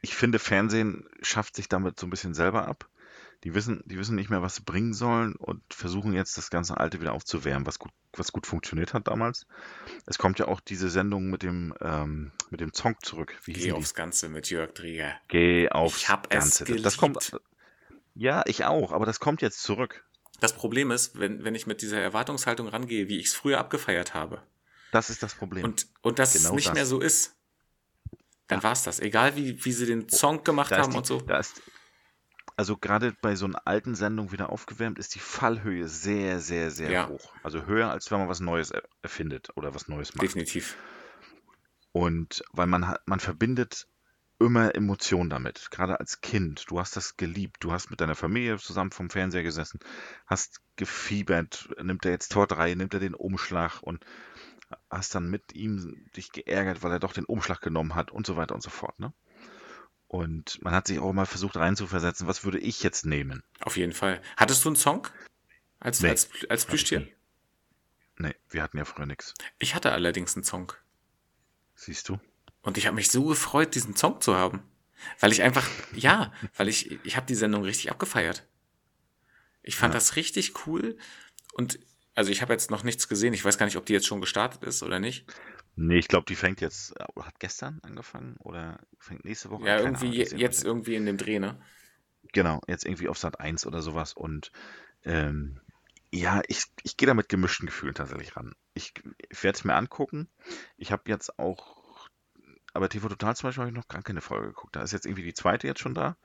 [0.01, 2.87] ich finde, Fernsehen schafft sich damit so ein bisschen selber ab.
[3.43, 6.77] Die wissen, die wissen nicht mehr, was sie bringen sollen und versuchen jetzt das ganze
[6.77, 9.47] Alte wieder aufzuwärmen, was gut, was gut funktioniert hat damals.
[10.05, 13.35] Es kommt ja auch diese Sendung mit dem, ähm, mit dem Song zurück.
[13.45, 15.15] Wie Geh aufs Ganze mit Jörg Drieger.
[15.27, 16.71] Geh aufs ich hab Ganze.
[16.71, 17.41] Es das kommt.
[18.13, 20.03] Ja, ich auch, aber das kommt jetzt zurück.
[20.41, 24.15] Das Problem ist, wenn, wenn ich mit dieser Erwartungshaltung rangehe, wie ich es früher abgefeiert
[24.15, 24.41] habe,
[24.91, 25.63] das ist das Problem.
[25.63, 26.73] Und, und dass genau es nicht das.
[26.73, 27.35] mehr so ist.
[28.47, 28.63] Dann ja.
[28.63, 28.99] war es das.
[28.99, 31.21] Egal wie, wie sie den Song gemacht haben die, und so.
[31.21, 31.61] Da ist,
[32.57, 36.91] also gerade bei so einer alten Sendung wieder aufgewärmt, ist die Fallhöhe sehr, sehr, sehr
[36.91, 37.07] ja.
[37.07, 37.33] hoch.
[37.43, 40.23] Also höher, als wenn man was Neues erfindet oder was Neues macht.
[40.23, 40.75] Definitiv.
[41.93, 43.87] Und weil man man verbindet
[44.45, 46.65] immer Emotionen damit, gerade als Kind.
[46.69, 49.79] Du hast das geliebt, du hast mit deiner Familie zusammen vom Fernseher gesessen,
[50.25, 54.05] hast gefiebert, nimmt er jetzt Tor 3, nimmt er den Umschlag und
[54.89, 58.35] hast dann mit ihm dich geärgert, weil er doch den Umschlag genommen hat und so
[58.35, 58.99] weiter und so fort.
[58.99, 59.13] Ne?
[60.07, 63.43] Und man hat sich auch mal versucht reinzuversetzen, was würde ich jetzt nehmen?
[63.61, 64.21] Auf jeden Fall.
[64.37, 65.07] Hattest du einen Song
[65.79, 67.07] als, nee, als, als Plüschtier?
[68.17, 69.33] Nee, wir hatten ja früher nichts.
[69.57, 70.73] Ich hatte allerdings einen Song.
[71.75, 72.19] Siehst du?
[72.61, 74.61] Und ich habe mich so gefreut, diesen Song zu haben.
[75.19, 78.47] Weil ich einfach, ja, weil ich, ich habe die Sendung richtig abgefeiert.
[79.63, 79.97] Ich fand ja.
[79.99, 80.97] das richtig cool
[81.53, 81.79] und
[82.13, 83.33] also ich habe jetzt noch nichts gesehen.
[83.33, 85.25] Ich weiß gar nicht, ob die jetzt schon gestartet ist oder nicht.
[85.75, 89.79] Nee, ich glaube, die fängt jetzt, hat gestern angefangen oder fängt nächste Woche ja, an.
[89.79, 91.61] Ja, irgendwie Ahnung, jetzt irgendwie in dem Dreh, ne?
[92.33, 94.13] Genau, jetzt irgendwie auf Sat 1 oder sowas.
[94.13, 94.51] Und
[95.03, 95.59] ähm,
[96.11, 98.53] ja, ich, ich gehe da mit gemischten Gefühlen tatsächlich ran.
[98.73, 98.93] Ich,
[99.29, 100.27] ich werde es mir angucken.
[100.77, 101.80] Ich habe jetzt auch,
[102.73, 104.75] aber TV Total zum Beispiel habe ich noch gar keine Folge geguckt.
[104.75, 106.17] Da ist jetzt irgendwie die zweite jetzt schon da.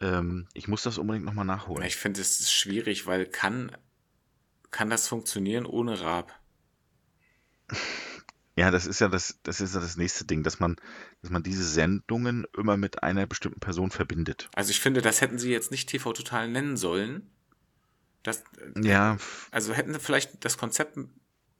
[0.00, 1.86] Ähm, ich muss das unbedingt nochmal nachholen.
[1.86, 3.76] Ich finde es schwierig, weil kann
[4.70, 6.38] kann das funktionieren ohne Raab?
[8.58, 10.76] Ja, das ist ja das, das ist ja das nächste Ding, dass man,
[11.20, 14.48] dass man diese Sendungen immer mit einer bestimmten Person verbindet.
[14.54, 17.30] Also ich finde, das hätten sie jetzt nicht TV Total nennen sollen.
[18.22, 18.44] Das,
[18.80, 19.18] ja.
[19.50, 20.96] Also hätten sie vielleicht das Konzept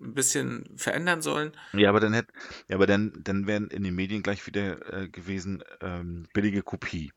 [0.01, 1.53] ein bisschen verändern sollen.
[1.73, 2.33] Ja, aber dann hätte,
[2.69, 7.13] ja, aber dann, dann wären in den Medien gleich wieder äh, gewesen ähm, billige Kopie.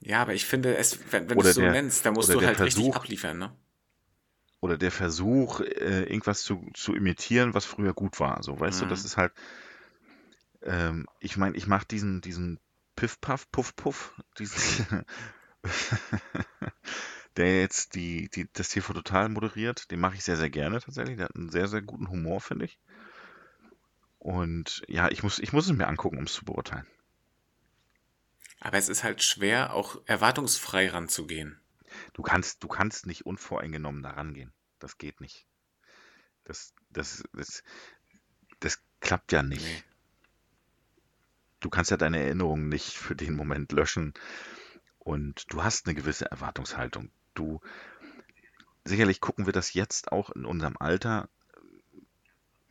[0.00, 2.40] Ja, aber ich finde, es, wenn, wenn du es so der, nennst, dann musst du
[2.40, 3.52] halt Versuch, richtig abliefern, ne?
[4.60, 8.42] oder der Versuch, äh, irgendwas zu, zu imitieren, was früher gut war.
[8.42, 8.84] So, weißt mhm.
[8.84, 9.32] du, das ist halt.
[10.62, 12.58] Ähm, ich meine, ich mache diesen, diesen
[12.96, 15.04] Piff-Puff, Puff-Puff, diesen.
[17.38, 21.16] der jetzt die, die, das TV Total moderiert, den mache ich sehr, sehr gerne tatsächlich.
[21.16, 22.78] Der hat einen sehr, sehr guten Humor, finde ich.
[24.18, 26.86] Und ja, ich muss, ich muss es mir angucken, um es zu beurteilen.
[28.60, 31.60] Aber es ist halt schwer, auch erwartungsfrei ranzugehen.
[32.12, 34.52] Du kannst, du kannst nicht unvoreingenommen da rangehen.
[34.80, 35.46] Das geht nicht.
[36.44, 37.62] Das, das, das,
[38.58, 39.84] das klappt ja nicht.
[41.60, 44.12] Du kannst ja deine Erinnerungen nicht für den Moment löschen.
[44.98, 47.10] Und du hast eine gewisse Erwartungshaltung.
[47.38, 47.60] Du,
[48.84, 51.28] sicherlich gucken wir das jetzt auch in unserem Alter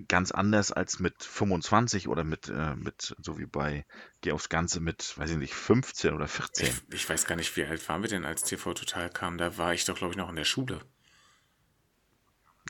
[0.07, 3.85] ganz anders als mit 25 oder mit, äh, mit so wie bei
[4.21, 6.67] Geh aufs Ganze mit, weiß ich nicht, 15 oder 14.
[6.67, 9.37] Ich, ich, weiß gar nicht, wie alt waren wir denn, als TV Total kam.
[9.37, 10.81] Da war ich doch, glaube ich, noch in der Schule.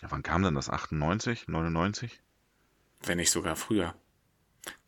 [0.02, 0.70] Ja, wann kam denn das?
[0.70, 2.22] 98, 99?
[3.02, 3.96] Wenn nicht sogar früher.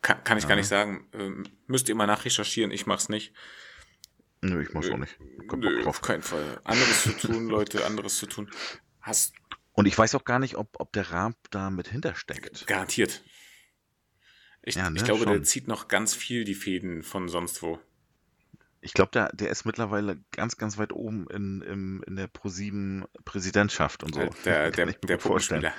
[0.00, 0.48] Kann, kann ich ja.
[0.48, 1.08] gar nicht sagen.
[1.12, 3.34] Ähm, müsst ihr mal nachrecherchieren, ich mach's nicht.
[4.42, 5.18] Nö, ich mach's Nö, auch nicht.
[5.54, 6.60] Nö, auf keinen Fall.
[6.64, 8.50] Anderes zu tun, Leute, anderes zu tun.
[9.00, 9.34] Hast,
[9.72, 12.66] und ich weiß auch gar nicht, ob, ob der Raab da mit hintersteckt.
[12.66, 13.22] Garantiert.
[14.62, 15.32] Ich, ja, ne, ich glaube, schon.
[15.32, 17.78] der zieht noch ganz viel die Fäden von sonst wo.
[18.82, 24.02] Ich glaube, der, der ist mittlerweile ganz, ganz weit oben in, in, in der ProSieben-Präsidentschaft
[24.02, 24.28] und so.
[24.44, 25.72] Der, der, der Puppenspieler.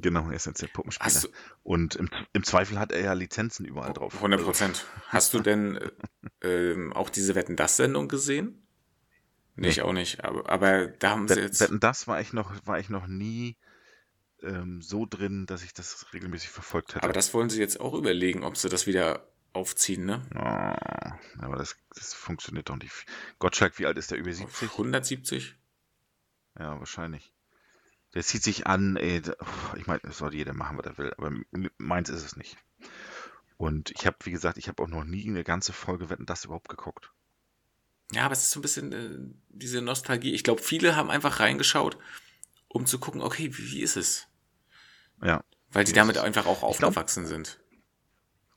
[0.00, 1.20] Genau, er ist jetzt der Puppenspieler.
[1.20, 1.28] Du,
[1.62, 4.16] und im, im, Zweifel hat er ja Lizenzen überall drauf.
[4.16, 4.86] 100 Prozent.
[5.08, 5.78] Hast du denn
[6.40, 8.66] äh, äh, auch diese Wetten-Das-Sendung gesehen?
[9.56, 10.24] Nee, ich auch nicht.
[10.24, 11.60] Aber, aber da haben sie jetzt.
[11.60, 13.56] Wetten, das war ich noch, war ich noch nie
[14.42, 17.04] ähm, so drin, dass ich das regelmäßig verfolgt hätte.
[17.04, 20.22] Aber das wollen sie jetzt auch überlegen, ob sie das wieder aufziehen, ne?
[20.34, 23.06] Oh, aber das, das funktioniert doch nicht.
[23.38, 24.18] Gottschalk, wie alt ist der?
[24.18, 24.70] Über 70?
[24.72, 25.56] 170?
[26.58, 27.33] Ja, wahrscheinlich.
[28.14, 29.22] Der zieht sich an, ey,
[29.76, 31.32] ich meine, das soll jeder machen, was er will, aber
[31.78, 32.56] meins ist es nicht.
[33.56, 36.44] Und ich habe, wie gesagt, ich habe auch noch nie eine ganze Folge Wetten das
[36.44, 37.12] überhaupt geguckt.
[38.12, 40.32] Ja, aber es ist so ein bisschen äh, diese Nostalgie.
[40.32, 41.98] Ich glaube, viele haben einfach reingeschaut,
[42.68, 44.28] um zu gucken, okay, wie, wie ist es?
[45.22, 45.42] Ja.
[45.70, 47.60] Weil die damit einfach auch aufgewachsen glaub, sind.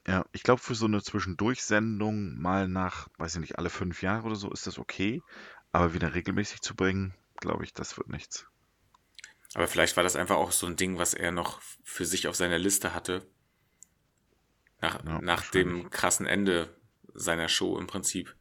[0.07, 4.27] Ja, ich glaube, für so eine Zwischendurchsendung mal nach, weiß ich nicht, alle fünf Jahre
[4.27, 5.21] oder so ist das okay.
[5.71, 8.45] Aber wieder regelmäßig zu bringen, glaube ich, das wird nichts.
[9.53, 12.35] Aber vielleicht war das einfach auch so ein Ding, was er noch für sich auf
[12.35, 13.25] seiner Liste hatte.
[14.81, 16.75] Nach, ja, nach dem krassen Ende
[17.13, 18.35] seiner Show im Prinzip.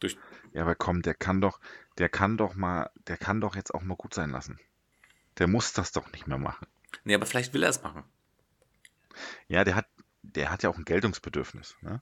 [0.00, 0.16] Durch
[0.52, 1.60] ja, aber komm, der kann doch,
[1.98, 4.58] der kann doch mal, der kann doch jetzt auch mal gut sein lassen.
[5.38, 6.66] Der muss das doch nicht mehr machen.
[7.04, 8.04] Nee, aber vielleicht will er es machen.
[9.48, 9.86] Ja, der hat,
[10.22, 11.76] der hat ja auch ein Geltungsbedürfnis.
[11.82, 12.00] Ne?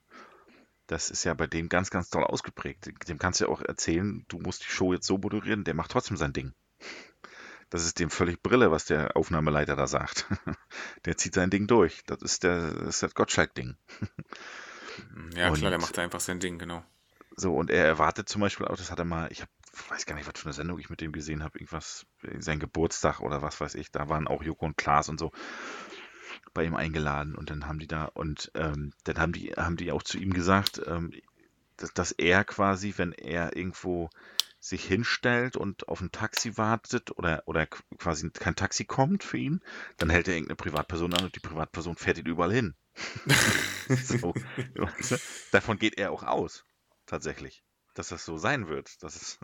[0.86, 2.90] Das ist ja bei dem ganz, ganz toll ausgeprägt.
[3.08, 5.90] Dem kannst du ja auch erzählen, du musst die Show jetzt so moderieren, der macht
[5.90, 6.52] trotzdem sein Ding.
[7.74, 10.26] Das ist dem völlig Brille, was der Aufnahmeleiter da sagt.
[11.06, 12.04] Der zieht sein Ding durch.
[12.06, 13.76] Das ist, der, das, das Gottschalk-Ding.
[15.34, 16.84] Ja, und, klar, der macht einfach sein Ding, genau.
[17.34, 19.48] So, und er erwartet zum Beispiel auch, das hat er mal, ich hab,
[19.88, 22.06] weiß gar nicht, was für eine Sendung ich mit dem gesehen habe, irgendwas,
[22.38, 25.32] sein Geburtstag oder was weiß ich, da waren auch Joko und Klaas und so
[26.52, 29.90] bei ihm eingeladen und dann haben die da und ähm, dann haben die, haben die
[29.90, 31.12] auch zu ihm gesagt, ähm,
[31.76, 34.10] dass, dass er quasi, wenn er irgendwo
[34.64, 39.60] sich hinstellt und auf ein Taxi wartet oder, oder quasi kein Taxi kommt für ihn,
[39.98, 42.74] dann hält er irgendeine Privatperson an und die Privatperson fährt ihn überall hin.
[43.88, 44.32] so.
[45.52, 46.64] Davon geht er auch aus,
[47.04, 47.62] tatsächlich,
[47.94, 49.02] dass das so sein wird.
[49.02, 49.38] Das ist,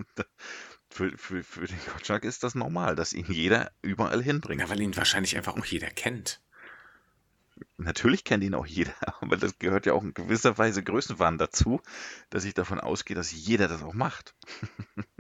[0.91, 4.63] für, für, für den Gottschalk ist das normal, dass ihn jeder überall hinbringt.
[4.63, 6.41] Ja, weil ihn wahrscheinlich einfach auch jeder kennt.
[7.83, 11.81] Natürlich kennt ihn auch jeder, aber das gehört ja auch in gewisser Weise Größenwahn dazu,
[12.29, 14.35] dass ich davon ausgehe, dass jeder das auch macht.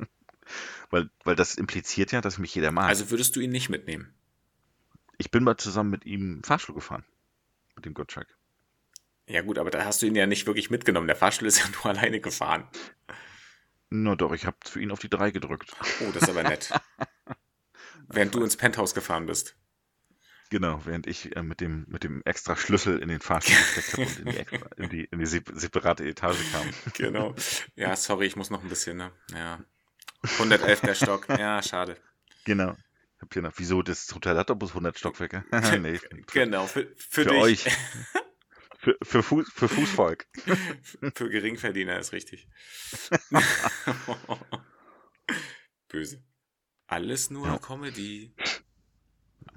[0.91, 2.89] weil, weil das impliziert ja, dass mich jeder mag.
[2.89, 4.13] Also würdest du ihn nicht mitnehmen?
[5.17, 7.05] Ich bin mal zusammen mit ihm Fahrstuhl gefahren.
[7.77, 8.37] Mit dem Gottschalk.
[9.27, 11.07] Ja gut, aber da hast du ihn ja nicht wirklich mitgenommen.
[11.07, 12.69] Der Fahrstuhl ist ja nur alleine gefahren.
[13.89, 15.73] Na doch, ich habe für ihn auf die drei gedrückt.
[16.01, 16.71] Oh, das ist aber nett.
[18.09, 19.57] Während du ins Penthouse gefahren bist.
[20.51, 24.03] Genau, während ich äh, mit, dem, mit dem extra Schlüssel in den Fahrstuhl gesteckt habe
[24.03, 26.69] und in die, extra, in, die, in die separate Etage kam.
[26.95, 27.35] Genau.
[27.77, 29.13] Ja, sorry, ich muss noch ein bisschen, ne?
[29.33, 29.61] Ja.
[30.23, 31.29] 111 der Stock.
[31.29, 31.97] Ja, schade.
[32.45, 32.73] Genau.
[33.17, 35.45] Ich hab hier noch, wieso, das Hotel hat doch bloß 100 Stockwerke.
[35.81, 37.63] nee, für, genau, für, für, für euch.
[38.81, 40.27] für, für, Fuß, für Fußvolk.
[41.15, 42.49] für Geringverdiener ist richtig.
[45.89, 46.25] Böse.
[46.89, 47.59] Alles nur ja.
[47.59, 48.35] Comedy.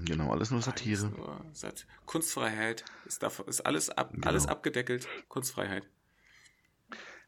[0.06, 1.06] Genau, alles nur Satire.
[1.06, 4.28] Alles nur Sat Kunstfreiheit ist, davon, ist alles, ab, genau.
[4.28, 5.08] alles abgedeckelt.
[5.28, 5.88] Kunstfreiheit.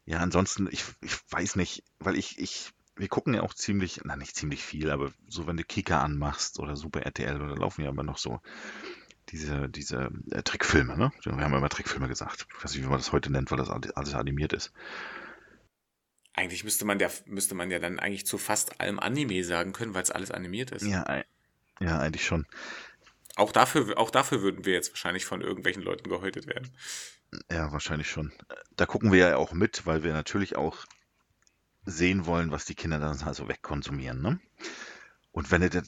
[0.04, 4.16] Ja, ansonsten, ich, ich weiß nicht, weil ich, ich, wir gucken ja auch ziemlich, na
[4.16, 7.90] nicht ziemlich viel, aber so wenn du Kika anmachst oder Super RTL oder laufen ja
[7.90, 8.40] immer noch so
[9.30, 11.12] diese, diese äh, Trickfilme, ne?
[11.22, 12.46] Wir haben immer Trickfilme gesagt.
[12.56, 14.72] Ich weiß nicht, wie man das heute nennt, weil das alles animiert ist.
[16.32, 19.94] Eigentlich müsste man ja, müsste man ja dann eigentlich zu fast allem Anime sagen können,
[19.94, 20.84] weil es alles animiert ist.
[20.84, 21.02] Ja,
[21.80, 22.46] ja, eigentlich schon.
[23.36, 26.70] Auch dafür, auch dafür würden wir jetzt wahrscheinlich von irgendwelchen Leuten gehäutet werden.
[27.50, 28.32] Ja, wahrscheinlich schon.
[28.76, 30.86] Da gucken wir ja auch mit, weil wir natürlich auch
[31.84, 34.22] sehen wollen, was die Kinder dann also wegkonsumieren.
[34.22, 34.40] Ne?
[35.32, 35.82] Und wenn du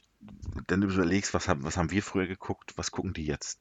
[0.66, 3.61] dann überlegst, was haben, was haben wir früher geguckt, was gucken die jetzt?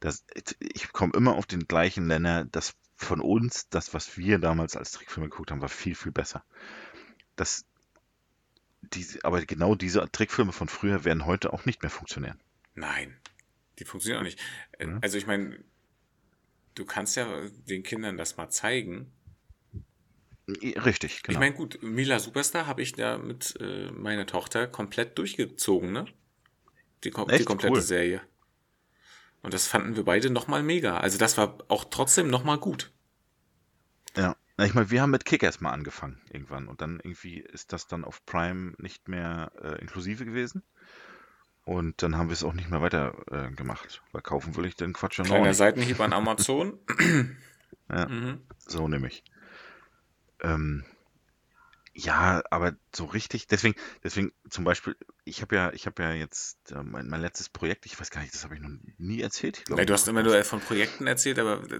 [0.00, 0.24] Das,
[0.58, 4.92] ich komme immer auf den gleichen Nenner, dass von uns, das, was wir damals als
[4.92, 6.44] Trickfilme geguckt haben, war viel, viel besser.
[7.36, 7.66] Das,
[8.82, 12.40] diese, aber genau diese Trickfilme von früher werden heute auch nicht mehr funktionieren.
[12.74, 13.16] Nein,
[13.78, 14.40] die funktionieren auch nicht.
[14.78, 14.98] Äh, ja.
[15.02, 15.58] Also ich meine,
[16.74, 17.26] du kannst ja
[17.68, 19.12] den Kindern das mal zeigen.
[20.48, 21.36] Richtig, genau.
[21.36, 26.04] Ich meine, gut, Mila Superstar habe ich da mit äh, meiner Tochter komplett durchgezogen, ne?
[27.02, 27.80] Die, die komplette cool.
[27.80, 28.22] Serie.
[29.42, 30.98] Und das fanden wir beide nochmal mega.
[30.98, 32.92] Also das war auch trotzdem nochmal gut.
[34.16, 34.36] Ja.
[34.56, 37.86] Na, ich meine, wir haben mit Kickers mal angefangen irgendwann und dann irgendwie ist das
[37.86, 40.62] dann auf Prime nicht mehr äh, inklusive gewesen.
[41.64, 44.76] Und dann haben wir es auch nicht mehr weiter äh, gemacht, weil kaufen will ich
[44.76, 46.78] den Quatsch ja noch Kleiner Seitenhieb an Amazon.
[47.90, 48.40] ja, mhm.
[48.58, 49.24] so nämlich.
[50.40, 50.84] Ähm,
[51.98, 56.70] ja, aber so richtig, deswegen, deswegen zum Beispiel, ich habe ja, ich habe ja jetzt
[56.70, 59.62] äh, mein, mein letztes Projekt, ich weiß gar nicht, das habe ich noch nie erzählt.
[59.66, 61.76] Ich nee, du hast immer nur von Projekten erzählt, aber äh,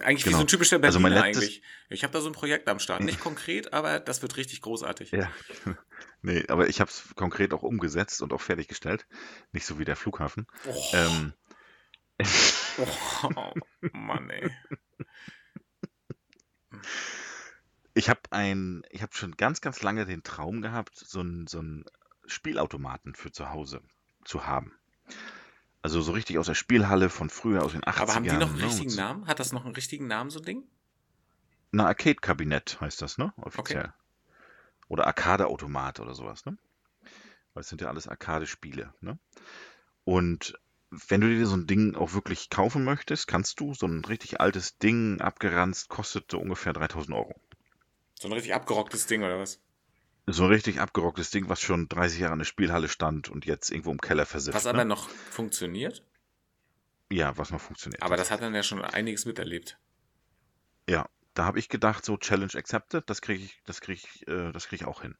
[0.00, 0.04] genau.
[0.04, 0.40] wie so genau.
[0.40, 1.62] ein typischer Berliner also mein letztes, eigentlich.
[1.90, 5.10] Ich habe da so ein Projekt am Start, nicht konkret, aber das wird richtig großartig.
[5.10, 5.30] Ja,
[6.22, 9.06] nee, aber ich habe es konkret auch umgesetzt und auch fertiggestellt,
[9.52, 10.46] nicht so wie der Flughafen.
[10.66, 11.34] Oh, ähm,
[12.78, 13.52] oh
[13.92, 14.50] Mann, ey.
[17.94, 21.58] Ich habe ein, ich habe schon ganz, ganz lange den Traum gehabt, so einen so
[21.58, 21.84] einen
[22.26, 23.82] Spielautomaten für zu Hause
[24.24, 24.72] zu haben.
[25.82, 28.00] Also so richtig aus der Spielhalle von früher, aus den 80ern.
[28.02, 28.94] Aber haben die noch einen ne, richtigen.
[28.94, 29.26] Namen?
[29.26, 30.62] Hat das noch einen richtigen Namen, so ein Ding?
[31.72, 33.32] Na, Arcade-Kabinett heißt das, ne?
[33.36, 33.92] Offiziell.
[34.88, 36.56] Oder Arcade-Automat oder sowas, ne?
[37.54, 39.18] Weil es sind ja alles Arcade-Spiele, ne?
[40.04, 40.58] Und
[40.90, 44.40] wenn du dir so ein Ding auch wirklich kaufen möchtest, kannst du so ein richtig
[44.40, 47.34] altes Ding, abgeranzt, kostet so ungefähr 3000 Euro.
[48.22, 49.60] So ein richtig abgerocktes Ding oder was?
[50.28, 53.72] So ein richtig abgerocktes Ding, was schon 30 Jahre in der Spielhalle stand und jetzt
[53.72, 54.54] irgendwo im Keller versifft.
[54.54, 54.70] Was ne?
[54.70, 56.06] aber noch funktioniert.
[57.10, 58.00] Ja, was noch funktioniert.
[58.00, 59.76] Aber das hat dann ja schon einiges miterlebt.
[60.88, 64.52] Ja, da habe ich gedacht, so Challenge accepted, das kriege ich, das kriege ich, äh,
[64.52, 65.16] das kriege ich auch hin.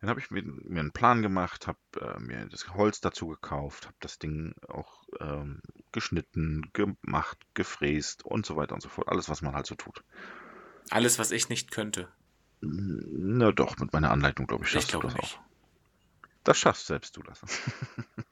[0.00, 3.84] Dann habe ich mir, mir einen Plan gemacht, habe äh, mir das Holz dazu gekauft,
[3.84, 5.60] habe das Ding auch ähm,
[5.92, 9.10] geschnitten, gemacht, gefräst und so weiter und so fort.
[9.10, 10.02] Alles, was man halt so tut.
[10.90, 12.08] Alles, was ich nicht könnte.
[12.60, 15.34] Na doch, mit meiner Anleitung, glaube ich, Ich schaffst du das nicht.
[15.34, 15.40] auch.
[16.44, 17.40] Das schaffst selbst du das.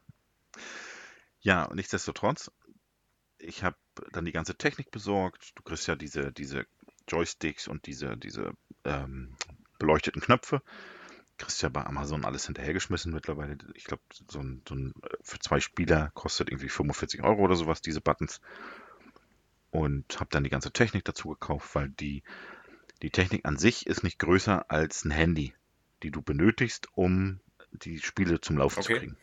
[1.41, 2.51] ja, und nichtsdestotrotz,
[3.39, 3.77] ich habe
[4.13, 5.53] dann die ganze Technik besorgt.
[5.57, 6.67] Du kriegst ja diese, diese
[7.09, 8.53] Joysticks und diese, diese
[8.85, 9.37] ähm,
[9.79, 10.63] beleuchteten Knöpfe.
[11.39, 13.57] Kriegst ja bei Amazon alles hinterhergeschmissen mittlerweile.
[13.75, 17.57] Ich glaube, so ein, so ein äh, für zwei Spieler kostet irgendwie 45 Euro oder
[17.57, 18.41] sowas, diese Buttons.
[19.73, 22.23] Und habe dann die ganze Technik dazu gekauft, weil die,
[23.03, 25.55] die Technik an sich ist nicht größer als ein Handy,
[26.05, 27.41] die du benötigst, um
[27.73, 29.01] die Spiele zum Laufen zu Okay.
[29.01, 29.17] kriegen.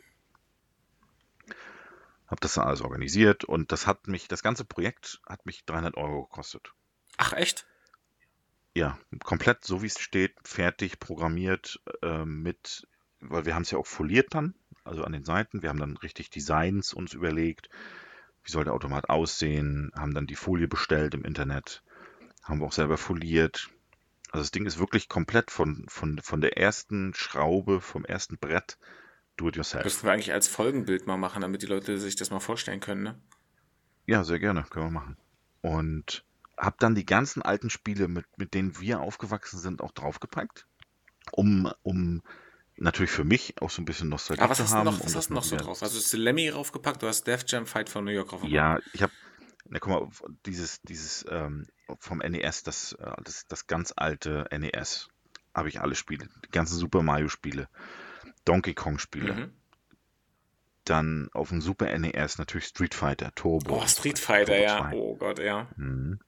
[2.27, 5.95] Habe das dann alles organisiert und das hat mich, das ganze Projekt hat mich 300
[5.97, 6.73] Euro gekostet.
[7.17, 7.65] Ach, echt?
[8.75, 12.87] Ja, komplett so wie es steht, fertig, programmiert, äh, mit,
[13.19, 15.61] weil wir haben es ja auch foliert dann, also an den Seiten.
[15.61, 17.69] Wir haben dann richtig Designs uns überlegt,
[18.49, 21.83] wie soll der Automat aussehen, haben dann die Folie bestellt im Internet,
[22.41, 23.69] haben wir auch selber foliert.
[24.31, 28.79] Also das Ding ist wirklich komplett von, von, von der ersten Schraube, vom ersten Brett,
[29.37, 29.83] do it yourself.
[29.83, 33.03] Müssten wir eigentlich als Folgenbild mal machen, damit die Leute sich das mal vorstellen können,
[33.03, 33.21] ne?
[34.07, 35.17] Ja, sehr gerne, können wir machen.
[35.61, 36.25] Und
[36.57, 40.65] habe dann die ganzen alten Spiele, mit, mit denen wir aufgewachsen sind, auch draufgepackt,
[41.31, 42.23] um, um
[42.79, 44.85] natürlich für mich auch so ein bisschen Nostalgie Aber was zu hast du haben.
[44.85, 45.81] noch, was hast noch so drauf?
[45.83, 48.53] Also hast du Lemmy draufgepackt, du hast Def Jam Fight for New York draufgepackt.
[48.53, 49.13] Ja, ich habe,
[49.69, 50.07] na guck mal,
[50.45, 51.67] dieses, dieses ähm,
[51.99, 55.09] vom NES, das, äh, das, das ganz alte NES,
[55.53, 57.67] habe ich alle Spiele, die ganzen Super Mario Spiele,
[58.45, 59.53] Donkey Kong Spiele, Mhm.
[60.85, 63.81] dann auf dem Super NES natürlich Street Fighter, Turbo.
[63.81, 64.79] Oh, Street Fighter, Turbo ja.
[64.89, 64.95] 2.
[64.95, 65.67] Oh Gott, ja.
[65.75, 66.19] Mhm.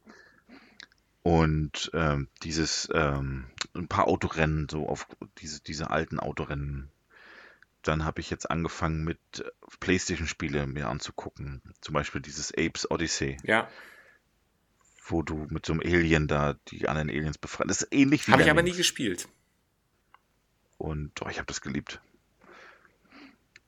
[1.23, 5.07] Und ähm, dieses, ähm, ein paar Autorennen, so auf
[5.39, 6.89] diese, diese alten Autorennen.
[7.83, 11.61] Dann habe ich jetzt angefangen mit äh, PlayStation-Spiele mir anzugucken.
[11.81, 13.67] Zum Beispiel dieses Apes Odyssey, Ja.
[15.07, 17.69] wo du mit so einem Alien da die anderen Aliens befreist.
[17.69, 19.27] Das ist ähnlich wie Habe ich aber nie gespielt.
[20.77, 22.01] Und oh, ich habe das geliebt.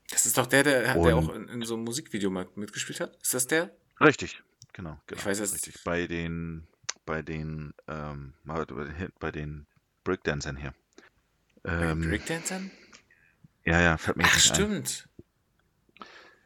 [0.09, 3.15] Das ist doch der, der, der auch in, in so einem Musikvideo mal mitgespielt hat.
[3.21, 3.71] Ist das der?
[3.99, 5.19] Richtig, genau, genau.
[5.19, 5.83] Ich weiß jetzt- richtig.
[5.83, 6.67] Bei den,
[7.05, 8.33] bei den, ähm,
[9.19, 9.65] bei den
[10.03, 10.73] Breakdancern hier.
[11.65, 12.71] Ähm, Breakdancern?
[13.65, 14.55] ja, ja, fällt mir Ach, nicht ein.
[14.55, 15.09] stimmt.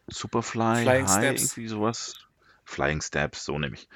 [0.10, 1.42] Superfly, Flying High, Steps.
[1.44, 2.14] irgendwie sowas.
[2.66, 3.88] Flying Steps, so nämlich.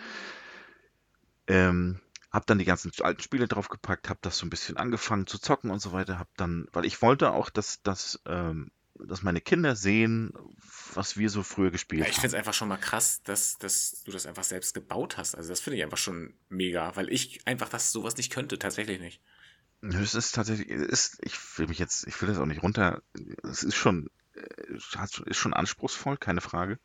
[1.47, 1.99] Ähm,
[2.31, 5.69] hab dann die ganzen alten Spiele draufgepackt, hab das so ein bisschen angefangen zu zocken
[5.69, 9.75] und so weiter, hab dann, weil ich wollte auch, dass, dass, ähm, dass meine Kinder
[9.75, 10.31] sehen,
[10.93, 12.39] was wir so früher gespielt Ja, ich finde es haben.
[12.39, 15.35] einfach schon mal krass, dass, dass du das einfach selbst gebaut hast.
[15.35, 18.99] Also das finde ich einfach schon mega, weil ich einfach das sowas nicht könnte, tatsächlich
[19.01, 19.21] nicht.
[19.81, 23.01] Es ist tatsächlich, ist, ich will mich jetzt, ich will das auch nicht runter,
[23.43, 26.79] es ist schon, äh, ist schon anspruchsvoll, keine Frage,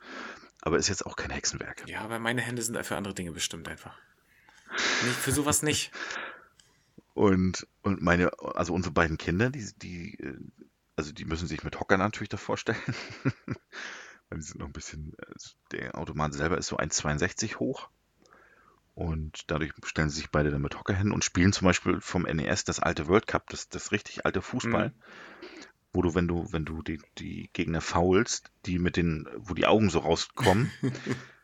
[0.62, 1.86] aber ist jetzt auch kein Hexenwerk.
[1.86, 3.98] Ja, aber meine Hände sind für andere Dinge bestimmt einfach.
[5.04, 5.92] Nicht, für sowas nicht.
[7.14, 10.38] Und, und meine, also unsere beiden Kinder, die, die, äh,
[10.96, 12.76] also die müssen sich mit Hockern natürlich davor stellen.
[14.28, 15.32] Weil die sind noch ein bisschen, äh,
[15.72, 17.88] der Automat selber ist so 1,62 hoch.
[18.96, 22.24] Und dadurch stellen sie sich beide dann mit Hocker hin und spielen zum Beispiel vom
[22.24, 24.94] NES das alte World Cup, das, das richtig alte Fußball, Mhm.
[25.92, 29.66] wo du, wenn du, wenn du die, die Gegner faulst, die mit den, wo die
[29.66, 30.72] Augen so rauskommen.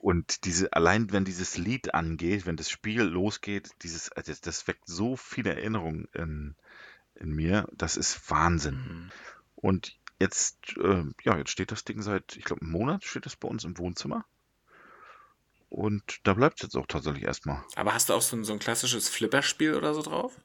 [0.00, 4.66] Und diese, allein wenn dieses Lied angeht, wenn das Spiel losgeht, dieses, also das, das
[4.66, 6.56] weckt so viele Erinnerungen in,
[7.14, 8.74] in mir, das ist Wahnsinn.
[8.74, 9.10] Mhm.
[9.54, 13.36] Und jetzt, äh, ja, jetzt steht das Ding seit, ich glaube, einem Monat steht das
[13.36, 14.24] bei uns im Wohnzimmer.
[15.70, 17.64] Und da bleibt es jetzt auch tatsächlich erstmal.
[17.74, 20.36] Aber hast du auch so ein, so ein klassisches Flipperspiel oder so drauf?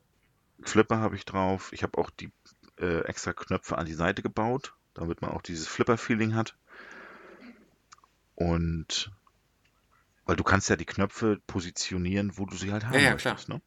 [0.63, 1.71] Flipper habe ich drauf.
[1.71, 2.29] Ich habe auch die
[2.77, 6.57] äh, extra Knöpfe an die Seite gebaut, damit man auch dieses Flipper-Feeling hat.
[8.35, 9.11] Und
[10.25, 13.47] Weil du kannst ja die Knöpfe positionieren, wo du sie halt haben Ja, ja, möchtest,
[13.47, 13.57] klar.
[13.57, 13.61] ne?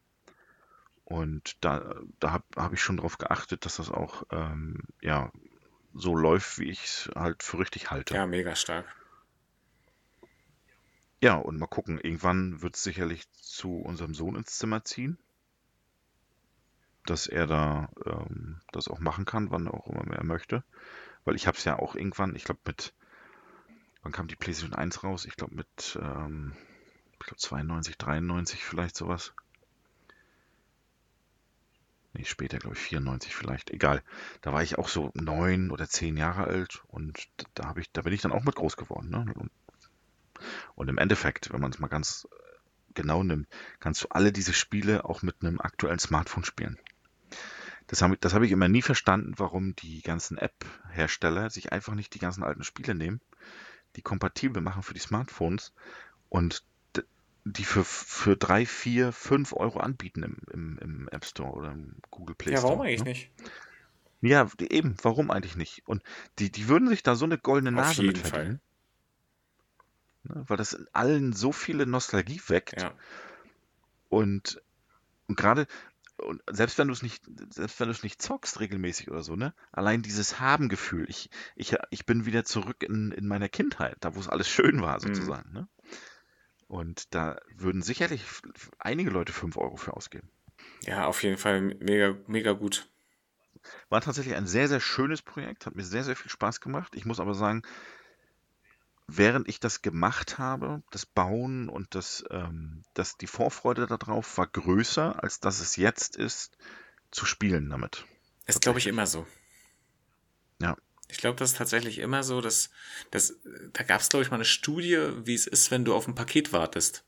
[1.03, 5.31] Und da, da habe hab ich schon drauf geachtet, dass das auch ähm, ja,
[5.93, 8.13] so läuft, wie ich es halt für richtig halte.
[8.13, 8.85] Ja, mega stark.
[11.21, 15.17] Ja, und mal gucken, irgendwann wird es sicherlich zu unserem Sohn ins Zimmer ziehen,
[17.05, 20.63] dass er da ähm, das auch machen kann, wann auch immer er möchte.
[21.25, 22.93] Weil ich habe es ja auch irgendwann, ich glaube mit,
[24.01, 25.25] wann kam die PlayStation 1 raus?
[25.25, 26.53] Ich glaube mit, ähm,
[27.13, 29.33] ich glaube 92, 93 vielleicht sowas.
[32.13, 33.71] Nee, später, glaube ich, 94 vielleicht.
[33.71, 34.03] Egal.
[34.41, 38.01] Da war ich auch so neun oder zehn Jahre alt und da habe ich, da
[38.01, 39.09] bin ich dann auch mit groß geworden.
[39.09, 39.25] Ne?
[39.35, 39.51] Und,
[40.75, 42.27] und im Endeffekt, wenn man es mal ganz
[42.93, 43.47] genau nimmt,
[43.79, 46.77] kannst du alle diese Spiele auch mit einem aktuellen Smartphone spielen.
[47.87, 51.95] Das habe ich, das habe ich immer nie verstanden, warum die ganzen App-Hersteller sich einfach
[51.95, 53.21] nicht die ganzen alten Spiele nehmen,
[53.95, 55.73] die kompatibel machen für die Smartphones
[56.29, 56.63] und
[57.45, 61.95] die für, für drei, vier, fünf Euro anbieten im, im, im App Store oder im
[62.11, 62.89] Google Play Ja, warum Store.
[62.89, 63.05] eigentlich Ne?
[63.05, 63.31] nicht?
[64.21, 65.87] Ja, die- eben, warum eigentlich nicht?
[65.87, 66.03] Und
[66.37, 68.61] die, die würden sich da so eine goldene Nase mit verdienen,
[70.29, 70.45] ne?
[70.47, 72.93] weil das in allen so viele Nostalgie weckt Ja.
[74.09, 74.61] und,
[75.27, 75.67] und gerade
[76.17, 77.23] und selbst wenn du es nicht,
[77.53, 79.53] selbst wenn du es nicht zockst regelmäßig oder so, ne?
[79.71, 81.05] Allein dieses Haben-Gefühl.
[81.09, 84.81] Ich, ich, ich bin wieder zurück in, in meiner Kindheit, da wo es alles schön
[84.81, 84.99] war, Mhm.
[84.99, 85.69] sozusagen, ne?
[86.67, 88.23] Und da würden sicherlich
[88.79, 90.29] einige Leute 5 Euro für ausgeben.
[90.85, 92.89] Ja, auf jeden Fall mega, mega gut.
[93.89, 96.95] War tatsächlich ein sehr, sehr schönes Projekt, hat mir sehr, sehr viel Spaß gemacht.
[96.95, 97.63] Ich muss aber sagen,
[99.17, 104.47] während ich das gemacht habe, das Bauen und das, ähm, das, die Vorfreude darauf war
[104.47, 106.57] größer, als dass es jetzt ist,
[107.11, 108.05] zu spielen damit.
[108.45, 109.25] Ist, glaube ich, immer so.
[110.61, 110.75] Ja,
[111.07, 112.69] Ich glaube, das ist tatsächlich immer so, dass,
[113.11, 113.35] dass
[113.73, 116.15] da gab es, glaube ich, mal eine Studie, wie es ist, wenn du auf ein
[116.15, 117.03] Paket wartest.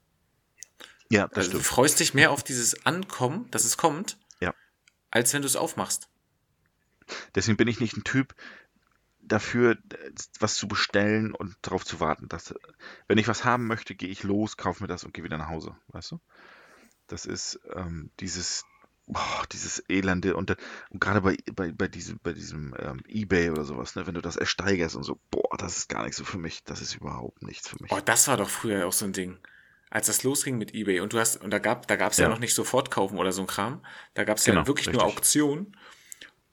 [1.10, 1.66] ja, das Also du stimmt.
[1.68, 4.54] freust dich mehr auf dieses Ankommen, dass es kommt, Ja.
[5.12, 6.08] als wenn du es aufmachst.
[7.36, 8.34] Deswegen bin ich nicht ein Typ
[9.32, 12.28] dafür, äh, was zu bestellen und darauf zu warten.
[12.30, 12.54] Dass,
[13.08, 15.50] wenn ich was haben möchte, gehe ich los, kaufe mir das und gehe wieder nach
[15.50, 15.76] Hause.
[15.88, 16.20] Weißt du?
[17.08, 18.64] Das ist ähm, dieses,
[19.08, 20.56] boah, dieses Elende und,
[20.90, 24.22] und gerade bei, bei, bei diesem, bei diesem ähm, eBay oder sowas, ne, wenn du
[24.22, 26.64] das ersteigerst und so, boah, das ist gar nicht so für mich.
[26.64, 27.92] Das ist überhaupt nichts für mich.
[27.92, 29.38] Oh, das war doch früher auch so ein Ding.
[29.90, 32.24] Als das losging mit eBay und du hast, und da gab, da gab es ja.
[32.24, 32.30] Ja.
[32.30, 33.86] noch nicht sofort kaufen oder so ein Kram.
[34.14, 35.18] Da gab es ja Genau, wirklich nur richtig.
[35.18, 35.76] Auktionen.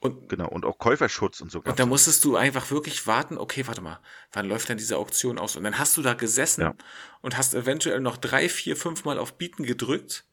[0.00, 3.66] Und, Genau, und auch Käuferschutz und so und da musstest du einfach wirklich warten, okay,
[3.66, 3.98] warte mal,
[4.32, 5.56] wann läuft denn diese Auktion aus?
[5.56, 6.74] Und dann hast du da gesessen Ja.
[7.20, 10.24] und hast eventuell noch drei, vier, fünf Mal auf Bieten gedrückt,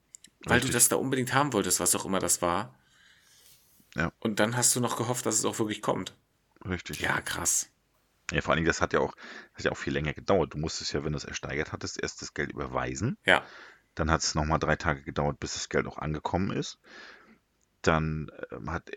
[0.45, 0.71] weil Richtig.
[0.71, 2.75] du das da unbedingt haben wolltest, was auch immer das war.
[3.95, 4.11] Ja.
[4.19, 6.15] Und dann hast du noch gehofft, dass es auch wirklich kommt.
[6.67, 6.99] Richtig.
[6.99, 7.69] Ja, krass.
[8.31, 9.15] Ja, vor allen Dingen, das hat ja auch,
[9.53, 10.53] das hat ja auch viel länger gedauert.
[10.53, 13.17] Du musstest ja, wenn du es ersteigert hattest, erst das Geld überweisen.
[13.25, 13.43] Ja.
[13.95, 16.77] Dann hat es nochmal drei Tage gedauert, bis das Geld auch angekommen ist.
[17.81, 18.89] Dann ähm, hat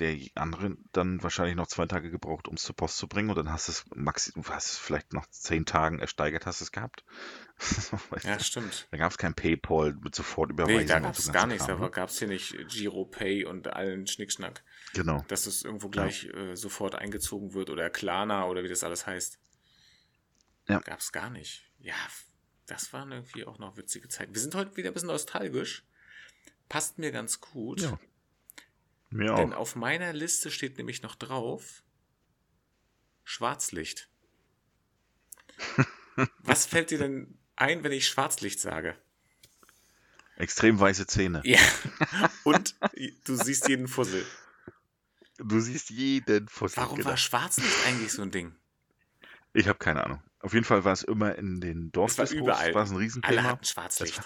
[0.00, 3.30] der andere dann wahrscheinlich noch zwei Tage gebraucht, um es zur Post zu bringen.
[3.30, 6.64] Und dann hast du es maxi hast es vielleicht nach zehn Tagen ersteigert, hast du
[6.64, 7.04] es gehabt.
[8.22, 8.86] Ja, stimmt.
[8.90, 11.66] Da gab es kein PayPal mit Sofortüberweisung Nee, da gab es gar nichts.
[11.66, 11.90] Kram, Da ne?
[11.90, 14.62] gab es hier nicht Giro Pay und allen Schnickschnack,
[14.94, 15.24] Genau.
[15.28, 15.90] dass es irgendwo Ja.
[15.90, 19.38] gleich äh, sofort eingezogen wird oder Klarna oder wie das alles heißt.
[20.68, 20.78] Ja.
[20.80, 21.64] Gab es gar nicht.
[21.78, 21.94] Ja,
[22.66, 24.34] das waren irgendwie auch noch witzige Zeiten.
[24.34, 25.84] Wir sind heute wieder ein bisschen nostalgisch.
[26.68, 27.80] Passt mir ganz gut.
[27.80, 27.98] Ja.
[29.10, 29.58] Mir Denn auch.
[29.58, 31.82] auf meiner Liste steht nämlich noch drauf
[33.24, 34.08] Schwarzlicht.
[36.38, 38.96] Was fällt dir denn ein, wenn ich Schwarzlicht sage?
[40.36, 41.40] Extrem weiße Zähne.
[41.44, 41.58] Ja.
[42.44, 42.76] Und
[43.24, 44.24] du siehst jeden Fussel.
[45.38, 46.76] Du siehst jeden Fussel.
[46.78, 47.10] Warum genau.
[47.10, 48.54] war Schwarzlicht eigentlich so ein Ding?
[49.52, 50.22] Ich habe keine Ahnung.
[50.40, 52.74] Auf jeden Fall war es immer in den Es war Dorfdiscos, überall.
[52.74, 53.42] war es ein Alle Riesenthema.
[53.42, 54.18] hatten Das Schwarzlicht.
[54.18, 54.24] war,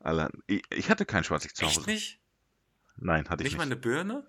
[0.00, 1.90] alle, ich, ich hatte kein Schwarzlicht zu Echt Hause.
[1.90, 2.20] nicht?
[2.96, 3.72] Nein, hatte ich Nicht mal nicht.
[3.72, 4.26] eine Birne?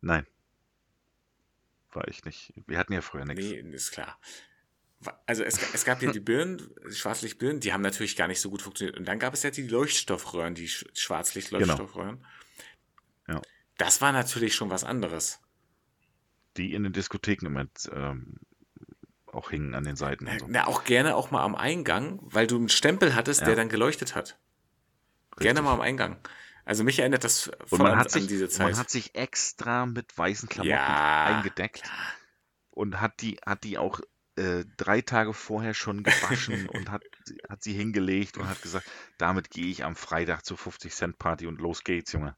[0.00, 0.26] Nein.
[1.92, 2.52] War ich nicht.
[2.66, 3.44] Wir hatten ja früher nichts.
[3.44, 4.18] Nee, ist klar.
[5.26, 6.58] Also es, es gab ja die Birnen,
[6.88, 8.96] die Schwarzlichtbirnen, die haben natürlich gar nicht so gut funktioniert.
[8.96, 12.24] Und dann gab es ja die Leuchtstoffröhren, die Sch- Schwarzlicht-Leuchtstoffröhren.
[13.26, 13.38] Genau.
[13.38, 13.42] Ja.
[13.78, 15.40] Das war natürlich schon was anderes.
[16.56, 18.38] Die in den Diskotheken immer ähm,
[19.26, 20.46] auch hingen an den Seiten Na, so.
[20.48, 23.46] na, auch gerne auch mal am Eingang, weil du einen Stempel hattest, Ja.
[23.46, 24.38] der dann geleuchtet hat.
[25.38, 25.64] Gerne Richtig.
[25.64, 26.18] mal am Eingang.
[26.64, 28.76] Also mich erinnert das Und voll man an, hat, an sich, diese man Zeit.
[28.76, 31.82] hat sich extra mit weißen Klamotten ja, eingedeckt
[32.70, 34.00] und hat die, hat die auch
[34.36, 37.02] äh, drei Tage vorher schon gewaschen und hat,
[37.48, 38.86] hat sie hingelegt und hat gesagt,
[39.18, 42.36] damit gehe ich am Freitag zur 50 Cent Party und los geht's, Junge.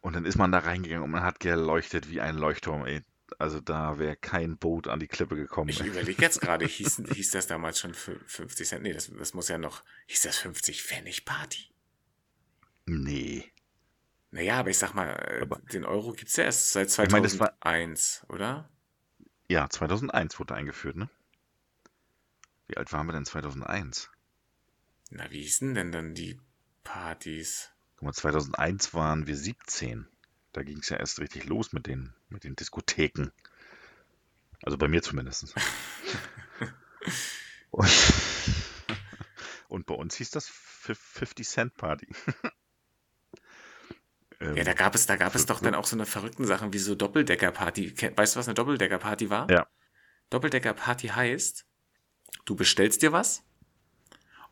[0.00, 3.02] Und dann ist man da reingegangen und man hat geleuchtet wie ein Leuchtturm, ey.
[3.38, 5.70] also da wäre kein Boot an die Klippe gekommen.
[5.70, 8.82] Ich überlege jetzt gerade, hieß, hieß das damals schon 50 Cent?
[8.84, 9.82] Nee, das, das muss ja noch.
[10.06, 11.64] Hieß das 50 Pfennig Party?
[12.86, 13.52] Nee.
[14.30, 17.34] Naja, aber ich sag mal, äh, aber, den Euro gibt es ja erst seit 2001,
[17.34, 18.70] ich mein, oder?
[19.48, 21.10] Ja, 2001 wurde eingeführt, ne?
[22.68, 24.10] Wie alt waren wir denn 2001?
[25.10, 26.40] Na, wie hießen denn dann die
[26.82, 27.70] Partys?
[27.96, 30.08] Guck mal, 2001 waren wir 17.
[30.52, 33.30] Da ging es ja erst richtig los mit den, mit den Diskotheken.
[34.62, 35.54] Also bei mir zumindest.
[37.70, 37.88] und,
[39.68, 42.08] und bei uns hieß das 50 Cent Party.
[44.40, 46.78] ja, da gab es, da gab es doch dann auch so eine verrückten Sachen wie
[46.78, 47.94] so Doppeldecker-Party.
[48.16, 49.50] Weißt du, was eine Doppeldecker-Party war?
[49.50, 49.66] Ja.
[50.30, 51.64] Doppeldecker-Party heißt,
[52.44, 53.44] du bestellst dir was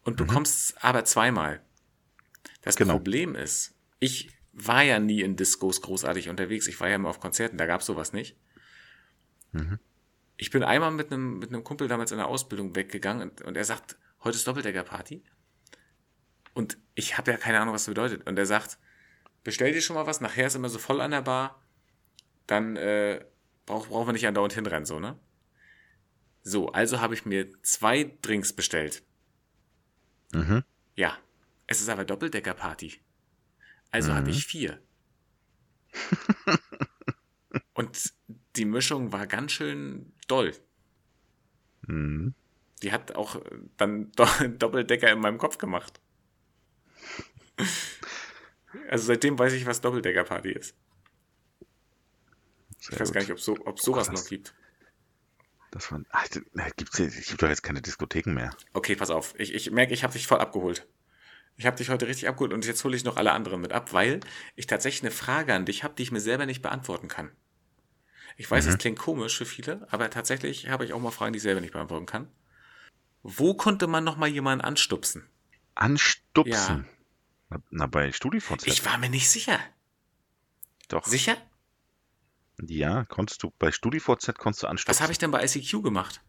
[0.03, 0.27] und mhm.
[0.27, 1.63] bekommst es aber zweimal.
[2.63, 2.95] Das genau.
[2.95, 6.67] Problem ist, ich war ja nie in Discos großartig unterwegs.
[6.67, 8.37] Ich war ja immer auf Konzerten, da gab es sowas nicht.
[9.53, 9.79] Mhm.
[10.37, 13.57] Ich bin einmal mit einem, mit einem Kumpel damals in der Ausbildung weggegangen und, und
[13.57, 15.23] er sagt, heute ist Doppeldecker-Party.
[16.55, 18.27] Und ich habe ja keine Ahnung, was das bedeutet.
[18.27, 18.79] Und er sagt,
[19.45, 21.63] bestell dir schon mal was, nachher ist immer so voll an der Bar,
[22.47, 23.25] dann äh,
[23.67, 25.19] brauch, brauchen wir nicht andauernd hinrennen, so, ne?
[26.43, 29.03] So, also habe ich mir zwei Drinks bestellt.
[30.33, 30.65] Mhm.
[30.95, 31.17] Ja,
[31.67, 33.01] es ist aber Doppeldecker-Party.
[33.91, 34.17] Also mhm.
[34.17, 34.83] hatte ich vier.
[37.75, 38.13] Und
[38.57, 40.53] die Mischung war ganz schön doll.
[41.87, 42.35] Mhm.
[42.83, 43.41] Die hat auch
[43.77, 44.13] dann
[44.59, 46.01] Doppeldecker in meinem Kopf gemacht.
[48.89, 50.75] Also seitdem weiß ich, was Doppeldecker-Party ist.
[52.79, 53.15] Sehr ich weiß gut.
[53.15, 54.55] gar nicht, ob so, ob sowas oh, noch gibt.
[55.71, 56.27] Das war, ach,
[56.77, 58.51] gibt's, es gibt doch jetzt keine Diskotheken mehr.
[58.75, 59.35] Okay, pass auf.
[59.39, 60.87] Ich, ich merke, ich habe dich voll abgeholt.
[61.57, 63.93] Ich habe dich heute richtig abgeholt und jetzt hole ich noch alle anderen mit ab,
[63.93, 64.21] weil
[64.57, 67.31] ich tatsächlich eine Frage an dich habe, die ich mir selber nicht beantworten kann.
[68.37, 68.79] Ich weiß, es mhm.
[68.79, 71.73] klingt komisch für viele, aber tatsächlich habe ich auch mal Fragen, die ich selber nicht
[71.73, 72.29] beantworten kann.
[73.23, 75.29] Wo konnte man noch mal jemanden anstupsen?
[75.75, 76.85] Anstupsen?
[76.85, 76.94] Ja.
[77.71, 78.67] Na, bei StudiVZ.
[78.67, 79.59] Ich war mir nicht sicher.
[80.89, 81.07] Doch.
[81.07, 81.37] Sicher?
[82.61, 83.53] Ja, konntest du.
[83.59, 84.91] Bei StudiVZ konntest du anstupsen.
[84.97, 86.21] Was habe ich denn bei ICQ gemacht?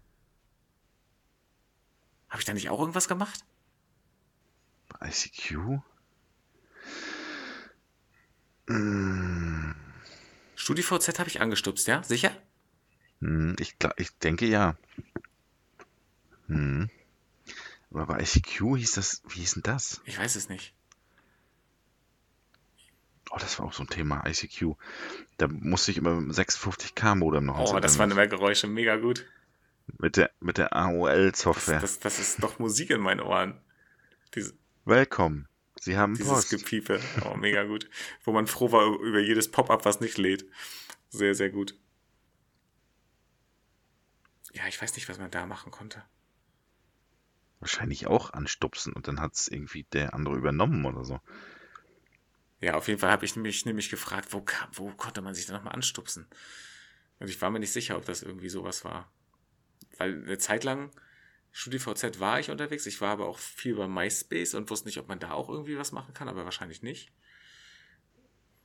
[2.29, 3.45] Habe ich da nicht auch irgendwas gemacht?
[4.89, 5.81] Bei ICQ?
[8.67, 9.75] Hm.
[10.55, 12.01] StudiVZ habe ich angestupst, ja?
[12.03, 12.31] Sicher?
[13.21, 14.75] Hm, ich, ich denke ja.
[16.47, 16.89] Hm.
[17.91, 20.01] Aber bei ICQ hieß das, wie hieß denn das?
[20.05, 20.73] Ich weiß es nicht.
[23.35, 24.75] Oh, das war auch so ein Thema, ICQ.
[25.37, 29.25] Da musste ich immer 56k Modem noch Oh, das waren immer Geräusche, mega gut.
[29.99, 31.81] Mit der, mit der AOL-Software.
[31.81, 33.59] Das, das, das, ist doch Musik in meinen Ohren.
[34.33, 34.53] Diese,
[34.85, 35.49] Willkommen.
[35.81, 36.49] Sie haben Dieses Post.
[36.51, 37.01] Gepiepe.
[37.25, 37.89] Oh, mega gut.
[38.23, 40.45] Wo man froh war über jedes Pop-up, was nicht lädt.
[41.09, 41.77] Sehr, sehr gut.
[44.53, 46.01] Ja, ich weiß nicht, was man da machen konnte.
[47.59, 51.19] Wahrscheinlich auch anstupsen und dann hat es irgendwie der andere übernommen oder so.
[52.61, 54.43] Ja, auf jeden Fall habe ich mich nämlich gefragt, wo,
[54.73, 56.27] wo konnte man sich da nochmal anstupsen?
[57.19, 59.11] Und ich war mir nicht sicher, ob das irgendwie sowas war.
[59.97, 60.91] Weil eine Zeit lang,
[61.51, 65.07] StudiVZ war ich unterwegs, ich war aber auch viel bei MySpace und wusste nicht, ob
[65.07, 67.11] man da auch irgendwie was machen kann, aber wahrscheinlich nicht.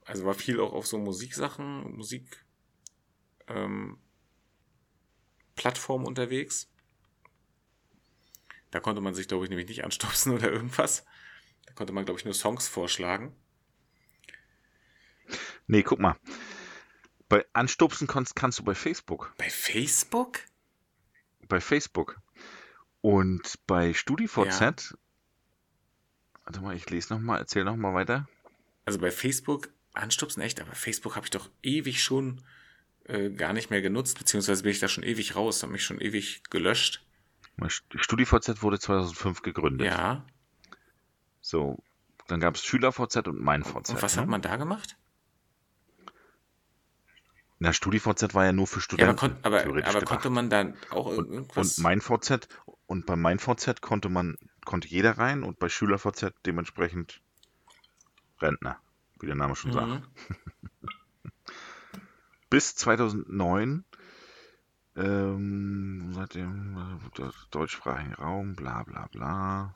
[0.05, 2.45] Also war viel auch auf so Musiksachen, Musik,
[3.47, 3.99] ähm,
[5.55, 6.68] Plattformen unterwegs.
[8.70, 11.05] Da konnte man sich, glaube ich, nämlich nicht anstupsen oder irgendwas.
[11.66, 13.36] Da konnte man, glaube ich, nur Songs vorschlagen.
[15.66, 16.16] Nee, guck mal.
[17.28, 19.32] Bei Anstupsen kannst, kannst du bei Facebook.
[19.38, 20.40] Bei Facebook?
[21.48, 22.20] Bei Facebook.
[23.00, 24.60] Und bei StudiVZ.
[24.60, 24.74] Ja.
[26.44, 28.28] Warte mal, ich lese nochmal, erzähl nochmal weiter.
[28.84, 32.42] Also bei Facebook anstupsen echt, aber Facebook habe ich doch ewig schon
[33.04, 36.00] äh, gar nicht mehr genutzt, beziehungsweise bin ich da schon ewig raus, habe mich schon
[36.00, 37.04] ewig gelöscht.
[37.94, 39.86] StudiVZ wurde 2005 gegründet.
[39.86, 40.24] Ja.
[41.40, 41.82] So,
[42.26, 43.90] dann gab es SchülerVZ und MeinVZ.
[43.90, 44.22] Und was ne?
[44.22, 44.96] hat man da gemacht?
[47.62, 49.16] Na, StudiVZ war ja nur für Studenten.
[49.16, 51.78] Ja, aber, kon aber, aber konnte man dann auch irgendwas.
[51.78, 52.48] Und, und MeinVZ
[52.86, 57.20] und bei MeinVZ konnte man konnte jeder rein und bei SchülerVZ dementsprechend
[58.40, 58.78] Rentner,
[59.20, 59.74] wie der Name schon mhm.
[59.74, 60.08] sagt.
[62.50, 63.84] Bis 2009
[64.96, 69.74] ähm, seitdem äh, deutschsprachigen Raum, bla bla bla.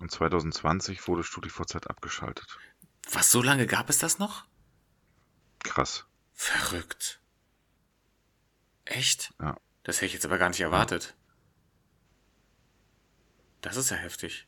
[0.00, 2.58] Und 2020 wurde StudiVZ abgeschaltet.
[3.12, 4.46] Was, so lange gab es das noch?
[5.62, 6.06] Krass.
[6.32, 7.20] Verrückt.
[8.84, 9.32] Echt?
[9.40, 9.56] Ja.
[9.84, 11.14] Das hätte ich jetzt aber gar nicht erwartet.
[13.60, 14.46] Das ist ja heftig.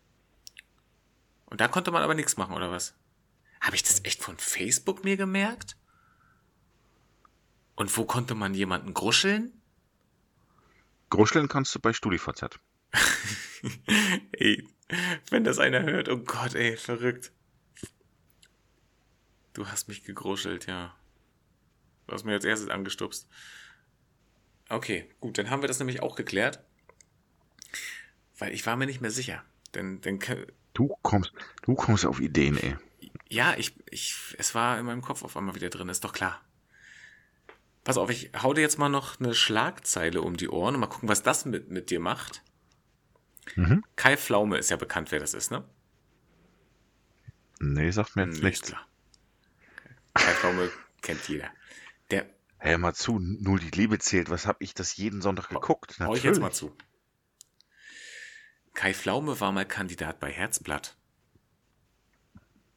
[1.46, 2.94] Und da konnte man aber nichts machen, oder was?
[3.60, 5.76] Habe ich das echt von Facebook mir gemerkt?
[7.76, 9.52] Und wo konnte man jemanden gruscheln?
[11.10, 12.58] Gruscheln kannst du bei StudiVZ.
[14.32, 14.68] ey,
[15.30, 17.32] wenn das einer hört, oh Gott, ey, verrückt.
[19.52, 20.94] Du hast mich gegruschelt, ja.
[22.06, 23.28] Du hast mir als erstes angestupst.
[24.68, 26.62] Okay, gut, dann haben wir das nämlich auch geklärt.
[28.38, 29.44] Weil ich war mir nicht mehr sicher.
[29.74, 30.18] Denn, denn
[30.74, 31.32] du kommst,
[31.62, 32.76] du kommst auf Ideen, ey.
[33.28, 36.40] Ja, ich, ich, es war in meinem Kopf auf einmal wieder drin, ist doch klar.
[37.84, 40.86] Pass auf, ich hau dir jetzt mal noch eine Schlagzeile um die Ohren und mal
[40.86, 42.42] gucken, was das mit, mit dir macht.
[43.56, 43.84] Mhm.
[43.96, 45.64] Kai Pflaume ist ja bekannt, wer das ist, ne?
[47.60, 48.68] Nee, sagt mir jetzt nichts.
[48.68, 48.86] Klar.
[50.14, 50.70] Kai Pflaume
[51.02, 51.50] kennt jeder.
[52.64, 54.30] Hör mal zu, nur die Liebe zählt.
[54.30, 55.98] Was hab ich das jeden Sonntag geguckt?
[56.00, 56.74] Hau ich jetzt mal zu.
[58.72, 60.96] Kai Pflaume war mal Kandidat bei Herzblatt.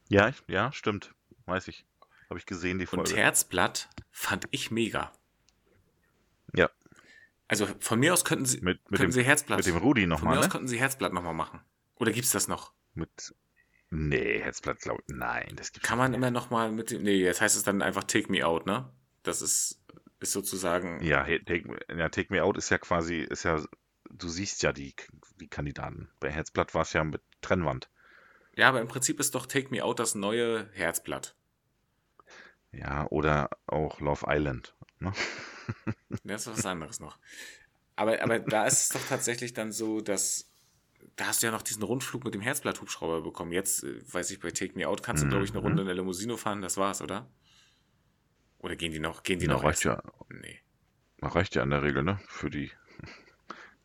[0.08, 1.14] Ja, ja, stimmt.
[1.46, 1.86] Weiß ich.
[2.28, 3.10] Habe ich gesehen, die Folge.
[3.10, 5.10] Und Herzblatt fand ich mega.
[6.54, 6.68] Ja.
[7.48, 9.56] Also von mir aus könnten Sie, mit, mit könnten dem, Sie Herzblatt.
[9.56, 10.18] Mit dem Rudi nochmal.
[10.18, 10.40] Von mir ne?
[10.40, 11.60] aus könnten Sie Herzblatt nochmal machen.
[11.94, 12.74] Oder gibt's das noch?
[12.92, 13.34] Mit.
[13.88, 15.14] Nee, Herzblatt glaube ich.
[15.14, 17.02] Nein, das gibt's Kann man immer nochmal mit dem.
[17.02, 18.92] Nee, jetzt heißt es dann einfach Take Me Out, ne?
[19.22, 19.77] Das ist,
[20.20, 21.02] ist sozusagen.
[21.02, 23.62] Ja, take, ja, take Me Out ist ja quasi, ist ja,
[24.10, 24.94] du siehst ja die,
[25.40, 26.08] die Kandidaten.
[26.20, 27.88] Bei Herzblatt war es ja mit Trennwand.
[28.56, 31.36] Ja, aber im Prinzip ist doch Take Me Out das neue Herzblatt.
[32.72, 34.74] Ja, oder auch Love Island.
[34.98, 35.12] Ne?
[36.24, 37.18] Das ist was anderes noch.
[37.94, 40.48] Aber, aber da ist es doch tatsächlich dann so, dass
[41.16, 43.52] da hast du ja noch diesen Rundflug mit dem Herzblatt-Hubschrauber bekommen.
[43.52, 45.66] Jetzt, äh, weiß ich, bei Take Me Out kannst du, glaube ich, eine mhm.
[45.66, 46.62] Runde in der Limousine fahren.
[46.62, 47.28] Das war's, oder?
[48.58, 49.22] Oder gehen die noch?
[49.22, 49.64] Gehen die ja, noch?
[49.64, 50.02] Reicht ja.
[50.28, 50.60] Nee.
[51.20, 52.20] Reicht ja in der Regel, ne?
[52.28, 52.70] Für die,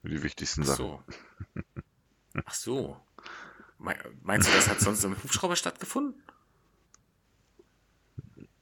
[0.02, 0.78] für die wichtigsten Sachen.
[0.78, 1.04] So.
[2.46, 3.02] Ach so.
[3.78, 6.22] Meinst du, das hat sonst im Hubschrauber stattgefunden?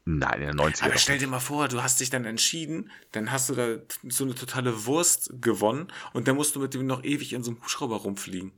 [0.03, 0.85] Nein, in der 90er.
[0.85, 3.77] Aber stell dir mal vor, du hast dich dann entschieden, dann hast du da
[4.09, 7.51] so eine totale Wurst gewonnen und dann musst du mit dem noch ewig in so
[7.51, 8.51] einem Hubschrauber rumfliegen.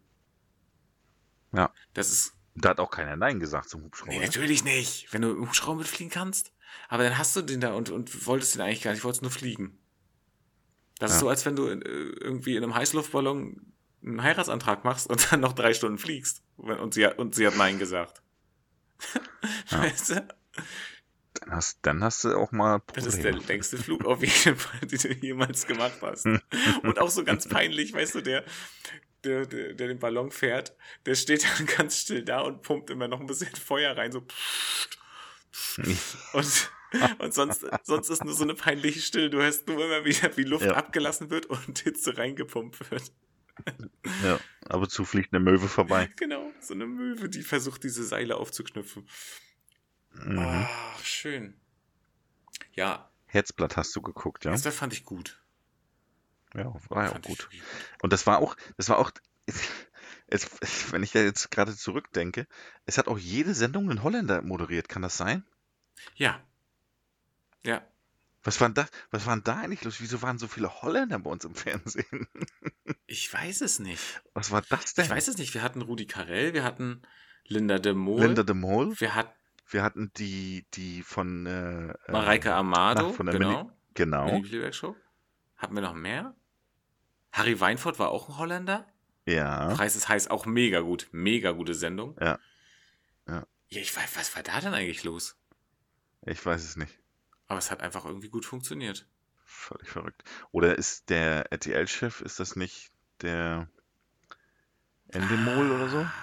[1.52, 1.72] Ja.
[1.94, 2.34] Das ist.
[2.56, 4.14] Da hat auch keiner Nein gesagt zum Hubschrauber.
[4.14, 6.54] Nee, natürlich nicht, wenn du im Hubschrauber mitfliegen kannst.
[6.90, 9.32] Aber dann hast du den da und, und wolltest den eigentlich gar nicht, wolltest nur
[9.32, 9.78] fliegen.
[11.00, 11.16] Das ja.
[11.16, 13.74] ist so, als wenn du in, äh, irgendwie in einem Heißluftballon
[14.06, 16.44] einen Heiratsantrag machst und dann noch drei Stunden fliegst.
[16.58, 18.22] Und sie, und sie hat Nein gesagt.
[19.70, 19.82] Ja.
[19.82, 20.28] Weißt du?
[21.34, 23.06] Dann hast, dann hast du auch mal Probleme.
[23.06, 26.26] Das ist der längste Flug auf jeden Fall, den du jemals gemacht hast.
[26.84, 28.46] und auch so ganz peinlich, weißt du, der,
[29.24, 33.08] der, der, der den Ballon fährt, der steht dann ganz still da und pumpt immer
[33.08, 34.26] noch ein bisschen Feuer rein, so.
[36.34, 36.72] Und,
[37.20, 39.30] und sonst, sonst ist nur so eine peinliche Stille.
[39.30, 40.74] Du hörst nur immer wieder, wie Luft ja.
[40.74, 43.12] abgelassen wird und Hitze reingepumpt wird.
[44.24, 46.10] Ja, aber zu fliegt eine Möwe vorbei.
[46.16, 49.08] Genau, so eine Möwe, die versucht, diese Seile aufzuknüpfen.
[50.14, 50.40] Mhm.
[50.40, 51.60] Ach, schön.
[52.74, 53.12] Ja.
[53.28, 54.52] Herzblatt hast du geguckt, ja?
[54.52, 55.40] Das fand ich gut.
[56.56, 57.50] Ja, war ja auch gut.
[58.02, 59.12] Und das war auch, das war auch,
[60.34, 60.50] es,
[60.92, 62.48] wenn ich da jetzt gerade zurückdenke,
[62.86, 65.46] es hat auch jede Sendung einen Holländer moderiert, kann das sein?
[66.16, 66.42] Ja.
[67.64, 67.82] Ja.
[68.44, 70.02] Was waren da, was waren da eigentlich los?
[70.02, 72.28] Wieso waren so viele Holländer bei uns im Fernsehen?
[73.06, 74.22] Ich weiß es nicht.
[74.34, 75.06] Was war das denn?
[75.06, 75.54] Ich weiß es nicht.
[75.54, 77.04] Wir hatten Rudi Carell, wir hatten
[77.46, 78.22] Linda de Mol.
[78.22, 79.00] Linda de Mol.
[79.00, 79.32] Wir hatten
[79.70, 83.64] wir hatten die, die von äh, Mareike Amado, ach, von der genau.
[83.64, 84.26] Mini, genau.
[84.26, 84.96] Mini.
[85.58, 86.36] Hatten wir noch mehr?
[87.32, 88.86] Harry Weinfurt war auch ein Holländer.
[89.26, 89.74] Ja.
[89.74, 91.08] Preis ist heiß, auch mega gut.
[91.12, 92.16] Mega gute Sendung.
[92.20, 92.40] Ja.
[93.28, 93.48] Ja.
[93.70, 95.38] Ja, ich weiß, was war da denn eigentlich los?
[96.26, 97.00] Ich weiß es nicht.
[97.48, 99.08] Aber es hat einfach irgendwie gut funktioniert.
[99.46, 100.24] Völlig verrückt.
[100.52, 103.70] Oder ist der RTL-Chef, ist das nicht der
[105.10, 105.76] Endemol ah.
[105.76, 106.00] oder so?
[106.00, 106.14] Ah.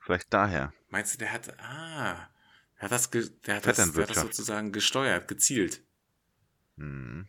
[0.00, 0.72] Vielleicht daher.
[0.90, 1.58] Meinst du, der hat.
[1.60, 2.28] Ah.
[2.76, 5.82] Der hat das, der hat das, der hat das sozusagen gesteuert, gezielt.
[6.76, 7.28] Mhm.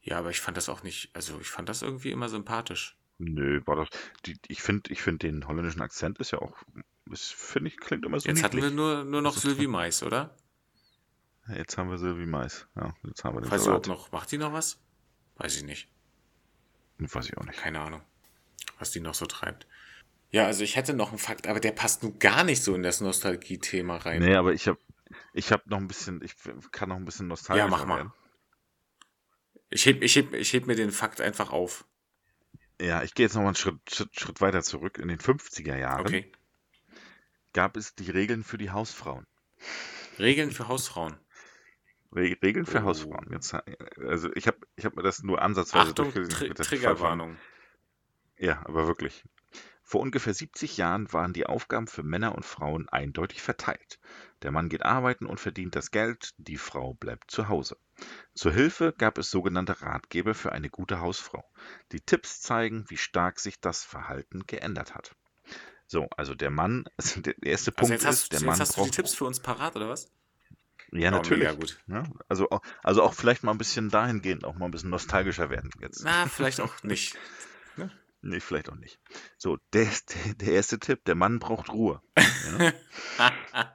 [0.00, 2.96] Ja, aber ich fand das auch nicht, also ich fand das irgendwie immer sympathisch.
[3.18, 3.88] Nö, war das.
[4.26, 6.54] Die, ich finde, ich finde den holländischen Akzent ist ja auch,
[7.14, 8.28] finde ich, klingt immer so.
[8.28, 8.64] Jetzt niedlich.
[8.64, 10.36] hatten wir nur, nur noch Sylvie Mais, oder?
[11.48, 12.66] Jetzt haben wir Sylvie Mais.
[12.76, 13.86] Ja, jetzt haben wir den Weiß Salat.
[13.86, 14.78] noch, macht die noch was?
[15.36, 15.88] Weiß ich nicht.
[16.98, 17.58] Weiß ich auch nicht.
[17.58, 18.02] Keine Ahnung,
[18.78, 19.66] was die noch so treibt.
[20.30, 22.82] Ja, also ich hätte noch einen Fakt, aber der passt nun gar nicht so in
[22.82, 24.20] das Nostalgie-Thema rein.
[24.20, 24.78] Nee, aber ich habe
[25.32, 26.34] ich hab noch ein bisschen, ich
[26.72, 28.12] kann noch ein bisschen nostalgisch Ja, mach mal.
[29.70, 31.86] Ich heb, ich, heb, ich heb mir den Fakt einfach auf.
[32.80, 34.98] Ja, ich gehe jetzt noch mal einen Schritt, Schritt, Schritt weiter zurück.
[34.98, 36.32] In den 50er Jahren okay.
[37.52, 39.26] gab es die Regeln für die Hausfrauen.
[40.18, 41.16] Regeln für Hausfrauen?
[42.12, 42.84] Re Regeln für oh.
[42.84, 43.28] Hausfrauen.
[43.30, 43.54] Jetzt,
[43.98, 46.54] also ich habe ich hab mir das nur ansatzweise Achtung, durchgelesen.
[46.54, 47.36] Tr Triggerwarnung.
[48.38, 49.24] Ja, aber wirklich.
[49.82, 54.00] Vor ungefähr 70 Jahren waren die Aufgaben für Männer und Frauen eindeutig verteilt.
[54.42, 57.76] Der Mann geht arbeiten und verdient das Geld, die Frau bleibt zu Hause.
[58.34, 61.44] Zur Hilfe gab es sogenannte Ratgeber für eine gute Hausfrau.
[61.92, 65.14] Die Tipps zeigen, wie stark sich das Verhalten geändert hat.
[65.86, 68.60] So, also der Mann, also der erste also Punkt jetzt hast, ist, der jetzt Mann
[68.60, 70.10] hast du die Tipps für uns parat, oder was?
[70.92, 71.56] Ja, Oh, natürlich.
[71.56, 71.80] gut.
[71.88, 75.50] Ja, also, auch- also auch vielleicht mal ein bisschen dahingehend, auch mal ein bisschen nostalgischer
[75.50, 76.04] werden jetzt.
[76.04, 77.16] Na, vielleicht auch nicht.
[78.22, 78.98] Nee, vielleicht auch nicht.
[79.36, 79.84] So, der,
[80.24, 82.02] der, der erste Tipp, der Mann braucht Ruhe.
[82.16, 82.72] Ja?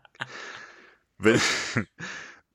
[1.18, 1.40] Wenn,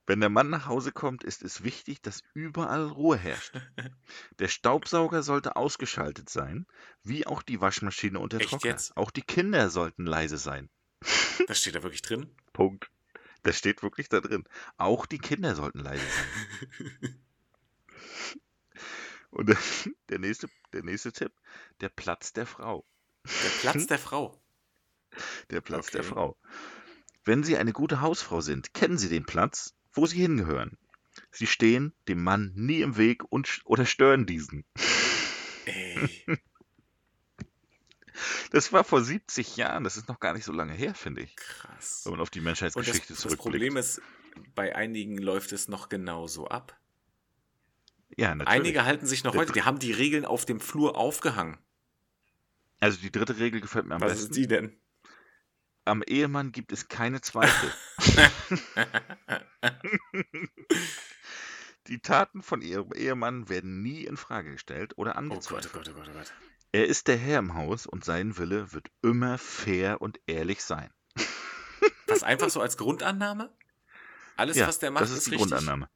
[0.07, 3.53] wenn der Mann nach Hause kommt, ist es wichtig, dass überall Ruhe herrscht.
[4.39, 6.65] Der Staubsauger sollte ausgeschaltet sein,
[7.03, 8.71] wie auch die Waschmaschine und der Echt Trockner.
[8.71, 8.95] jetzt?
[8.97, 10.69] Auch die Kinder sollten leise sein.
[11.47, 12.35] Das steht da wirklich drin.
[12.53, 12.89] Punkt.
[13.43, 14.45] Das steht wirklich da drin.
[14.77, 17.19] Auch die Kinder sollten leise sein.
[19.29, 19.57] Und der,
[20.09, 21.33] der, nächste, der nächste Tipp,
[21.81, 22.85] der Platz der Frau.
[23.25, 24.41] Der Platz der Frau.
[25.49, 26.09] Der Platz der Okay.
[26.09, 26.37] Frau.
[27.25, 30.77] Wenn Sie eine gute Hausfrau sind, kennen Sie den Platz, wo Sie hingehören.
[31.31, 34.63] Sie stehen dem Mann nie im Weg und, oder stören diesen.
[35.65, 36.23] Ey.
[38.51, 41.35] Das war vor 70 Jahren, das ist noch gar nicht so lange her, finde ich,
[41.35, 42.01] Krass.
[42.03, 43.41] wenn man auf die Und Menschheitsgeschichte das, das zurückblickt.
[43.41, 44.01] Problem ist,
[44.55, 46.79] bei einigen läuft es noch genauso ab.
[48.17, 48.47] ja, natürlich.
[48.59, 51.57] Einige halten sich noch Der heute, die haben die Regeln auf dem Flur aufgehangen.
[52.79, 54.31] Also die dritte Regel gefällt mir am Was besten.
[54.31, 54.79] ist die denn?
[55.85, 57.71] Am Ehemann gibt es keine Zweifel.
[61.87, 65.73] Die Taten von ihrem Ehemann werden nie in Frage gestellt oder Oh Gott, oh angezweifelt.
[65.73, 66.33] Gott, oh Gott, oh Gott.
[66.73, 70.91] Er ist der Herr im Haus und sein Wille wird immer fair und ehrlich sein.
[72.07, 73.53] Das einfach so als Grundannahme?
[74.37, 75.49] Alles, ja, was der macht, das ist, ist die richtig.
[75.49, 75.89] Grundannahme.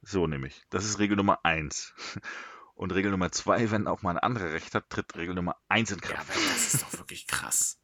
[0.00, 0.62] So nämlich.
[0.70, 1.94] Das ist Regel Nummer eins.
[2.74, 5.90] Und Regel Nummer zwei, wenn auch mal ein anderer Recht hat, tritt Regel Nummer eins
[5.90, 6.30] in Ja, Kraft.
[6.30, 7.78] aber das ist doch wirklich krass.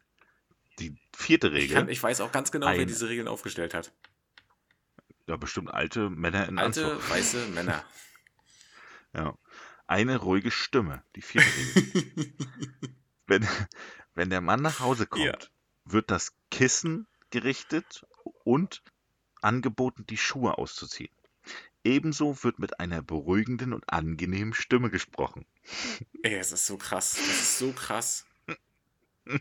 [0.79, 2.85] Die vierte Ich, Regel, kann, ich weiß auch ganz genau, wer Eine.
[2.87, 3.93] diese Regeln aufgestellt hat.
[5.29, 7.09] Ja bestimmt alte Männer in Alte, Anzug.
[7.09, 7.83] weiße Männer.
[9.11, 9.35] Ja.
[9.87, 12.33] Eine ruhige Stimme, die vierte Regel.
[13.25, 13.47] wenn,
[14.13, 15.35] wenn der Mann nach Hause kommt, Ja.
[15.85, 18.05] wird das Kissen gerichtet
[18.43, 18.83] und
[19.41, 21.09] angeboten, die Schuhe auszuziehen.
[21.83, 25.47] Ebenso wird mit einer beruhigenden und angenehmen Stimme gesprochen.
[26.21, 27.13] Ey, es ist so krass.
[27.15, 28.27] Das ist so krass.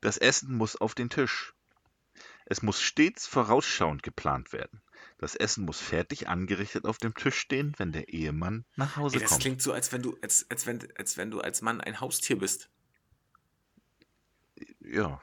[0.00, 1.54] Das Essen muss auf den Tisch.
[2.50, 4.80] Es muss stets vorausschauend geplant werden.
[5.18, 9.20] Das Essen muss fertig angerichtet auf dem Tisch stehen, wenn der Ehemann nach Hause Ey,
[9.22, 9.42] das kommt.
[9.42, 12.38] klingt so, als wenn du, als, als, wenn, als wenn du als Mann ein Haustier
[12.38, 12.70] bist.
[14.80, 15.20] Ja,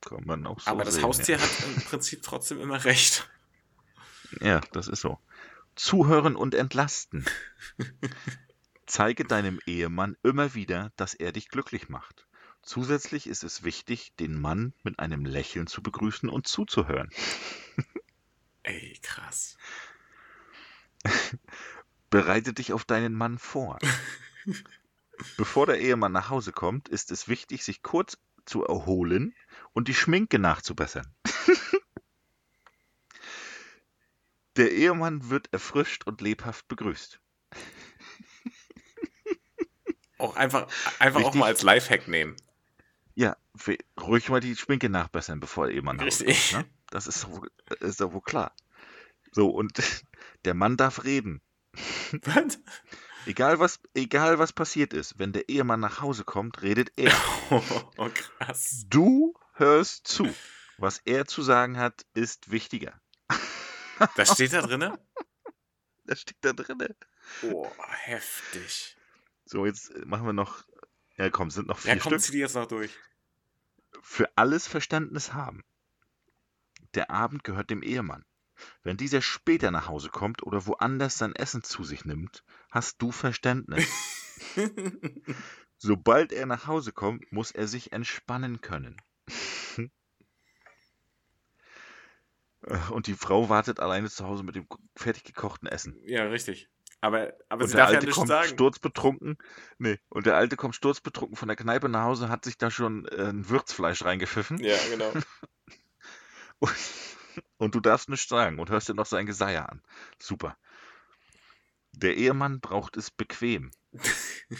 [0.00, 1.42] kann man auch so Aber das sehen, Haustier ja.
[1.42, 3.30] hat im Prinzip trotzdem immer recht.
[4.40, 5.20] Ja, das ist so.
[5.76, 7.24] Zuhören und entlasten.
[8.86, 12.26] Zeige deinem Ehemann immer wieder, dass er dich glücklich macht.
[12.64, 17.10] Zusätzlich ist es wichtig, den Mann mit einem Lächeln zu begrüßen und zuzuhören.
[18.62, 19.58] Ey, krass.
[22.10, 23.78] Bereite dich auf deinen Mann vor.
[25.36, 29.34] Bevor der Ehemann nach Hause kommt, ist es wichtig, sich kurz zu erholen
[29.72, 31.14] und die Schminke nachzubessern.
[34.56, 37.20] Der Ehemann wird erfrischt und lebhaft begrüßt.
[40.18, 40.68] Auch einfach,
[41.00, 42.36] einfach auch mal als Lifehack nehmen.
[43.14, 43.36] Ja,
[44.00, 46.52] ruhig mal die Schminke nachbessern, bevor der Ehemann nach Hause kommt.
[46.52, 46.64] Ne?
[46.90, 47.50] Das ist doch, wohl-
[47.80, 48.54] ist doch wohl klar.
[49.32, 49.72] So, und
[50.44, 51.40] der Mann darf reden.
[52.22, 52.58] Was?
[53.26, 57.10] Egal was, egal was passiert ist, wenn der Ehemann nach Hause kommt, redet er.
[57.48, 57.62] Oh,
[57.96, 58.84] oh, krass.
[58.90, 60.28] Du hörst zu.
[60.76, 63.00] Was er zu sagen hat, ist wichtiger.
[64.16, 64.98] Das steht da drinne?
[66.04, 66.86] Das steht da drin.
[67.50, 67.66] Oh,
[68.02, 68.94] heftig.
[69.46, 70.64] So, jetzt machen wir noch.
[71.16, 72.32] Ja, komm, sind noch vier Ja, komm, Stück.
[72.32, 72.90] die jetzt noch durch.
[74.02, 75.62] Für alles Verständnis haben.
[76.94, 78.24] Der Abend gehört dem Ehemann.
[78.82, 83.10] Wenn dieser später nach Hause kommt oder woanders sein Essen zu sich nimmt, hast du
[83.10, 83.88] Verständnis.
[85.78, 88.96] Sobald er nach Hause kommt, muss er sich entspannen können.
[92.90, 96.00] Und die Frau wartet alleine zu Hause mit dem fertig gekochten Essen.
[96.04, 96.68] ja, richtig.
[97.04, 98.48] Aber, aber Und sie der darf ja Alte nichts kommt sagen.
[98.48, 99.36] sturzbetrunken.
[99.76, 103.04] Nee, und der Alte kommt sturzbetrunken von der Kneipe nach Hause, hat sich da schon
[103.08, 104.56] äh, ein Würzfleisch reingepfiffen.
[104.64, 105.12] Ja, genau.
[106.60, 106.74] Und,
[107.58, 109.82] und du darfst nichts sagen und hörst dir noch sein Geseier an.
[110.18, 110.56] Super.
[111.92, 113.70] Der Ehemann braucht es bequem.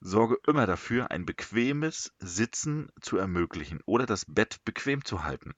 [0.00, 5.52] Sorge immer dafür, ein bequemes Sitzen zu ermöglichen oder das Bett bequem zu halten.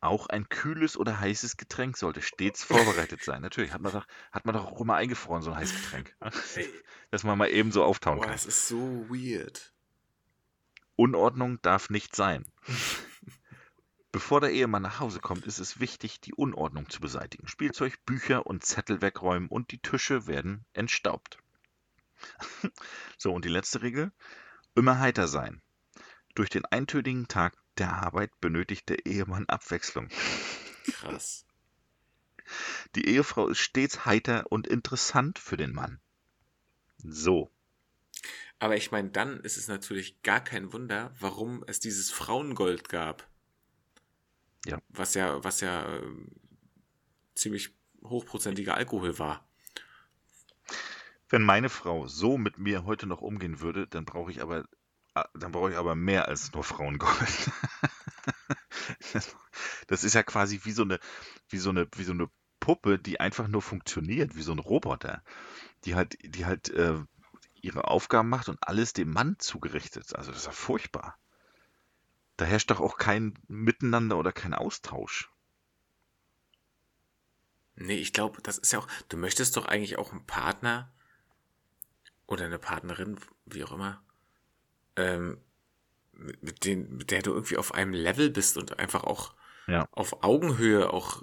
[0.00, 3.42] Auch ein kühles oder heißes Getränk sollte stets vorbereitet sein.
[3.42, 6.16] Natürlich hat man doch, hat man doch auch immer eingefroren, so ein heißes Getränk.
[6.54, 6.68] Ey,
[7.10, 8.32] Dass man mal eben so auftauen boah, kann.
[8.32, 8.78] das ist so
[9.08, 9.72] weird.
[10.94, 12.44] Unordnung darf nicht sein.
[14.12, 17.46] Bevor der Ehemann nach Hause kommt, ist es wichtig, die Unordnung zu beseitigen.
[17.46, 21.38] Spielzeug, Bücher und Zettel wegräumen und die Tische werden entstaubt.
[23.18, 24.12] so, und die letzte Regel:
[24.74, 25.60] immer heiter sein.
[26.34, 30.08] Durch den eintönigen Tag der Arbeit benötigt der Ehemann Abwechslung.
[30.84, 31.46] Krass.
[32.94, 36.00] Die Ehefrau ist stets heiter und interessant für den Mann.
[36.98, 37.50] So.
[38.58, 43.28] Aber ich meine, dann ist es natürlich gar kein Wunder, warum es dieses Frauengold gab.
[44.66, 44.80] Ja.
[44.88, 46.02] Was ja, was ja äh,
[47.34, 49.48] ziemlich hochprozentiger Alkohol war.
[51.28, 54.66] Wenn meine Frau so mit mir heute noch umgehen würde, dann brauche ich aber,
[55.34, 57.50] dann brauche ich aber mehr als nur Frauengold.
[59.86, 60.98] das ist ja quasi wie so eine,
[61.48, 62.28] wie so eine, wie so eine
[62.60, 65.22] Puppe, die einfach nur funktioniert, wie so ein Roboter,
[65.84, 66.98] die halt, die halt äh,
[67.60, 70.14] ihre Aufgaben macht und alles dem Mann zugerichtet.
[70.14, 71.18] Also das ist ja furchtbar.
[72.36, 75.30] Da herrscht doch auch kein Miteinander oder kein Austausch.
[77.74, 80.92] Nee, ich glaube, das ist ja auch, du möchtest doch eigentlich auch einen Partner
[82.26, 84.02] oder eine Partnerin, wie auch immer,
[84.98, 85.38] ähm,
[86.12, 89.34] mit, den, mit der du irgendwie auf einem Level bist und einfach auch
[89.66, 89.88] ja.
[89.92, 91.22] auf Augenhöhe auch.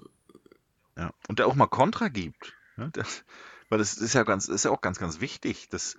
[0.97, 2.53] Ja, und der auch mal Kontra gibt.
[2.78, 2.89] Ne?
[2.93, 3.26] Das,
[3.69, 5.97] weil das ist ja ganz, ist ja auch ganz, ganz wichtig, das,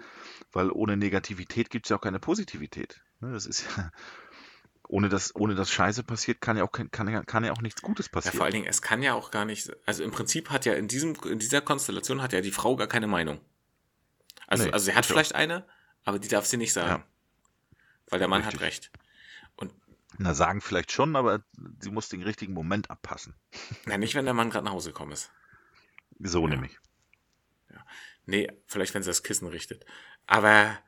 [0.52, 3.02] weil ohne Negativität gibt es ja auch keine Positivität.
[3.20, 3.32] Ne?
[3.32, 3.90] Das ist ja,
[4.88, 8.08] ohne dass, ohne dass Scheiße passiert, kann ja auch kann, kann ja auch nichts Gutes
[8.08, 8.34] passieren.
[8.34, 10.74] Ja, vor allen Dingen, es kann ja auch gar nicht, also im Prinzip hat ja
[10.74, 13.40] in diesem, in dieser Konstellation hat ja die Frau gar keine Meinung.
[14.46, 15.66] Also, nee, also sie hat vielleicht eine,
[16.04, 17.02] aber die darf sie nicht sagen.
[17.02, 17.15] Ja.
[18.08, 18.60] Weil der Mann Richtig.
[18.60, 18.90] hat recht.
[19.56, 19.74] Und
[20.18, 21.44] Na, sagen vielleicht schon, aber
[21.80, 23.34] sie muss den richtigen Moment abpassen.
[23.84, 25.30] Na, nicht, wenn der Mann gerade nach Hause gekommen ist.
[26.18, 26.48] So ja.
[26.48, 26.78] nämlich.
[27.70, 27.84] Ja.
[28.26, 29.84] Nee, vielleicht, wenn sie das Kissen richtet.
[30.26, 30.78] Aber,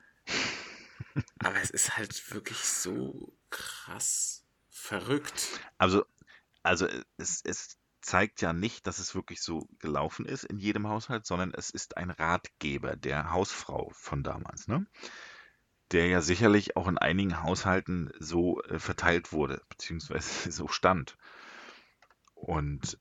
[1.39, 5.61] aber es ist halt wirklich so krass verrückt.
[5.79, 6.05] Also,
[6.63, 11.27] also es, es zeigt ja nicht, dass es wirklich so gelaufen ist in jedem Haushalt,
[11.27, 14.87] sondern es ist ein Ratgeber der Hausfrau von damals, ne?
[15.93, 21.17] Der ja sicherlich auch in einigen Haushalten so äh, verteilt wurde, beziehungsweise so stand.
[22.35, 22.99] Und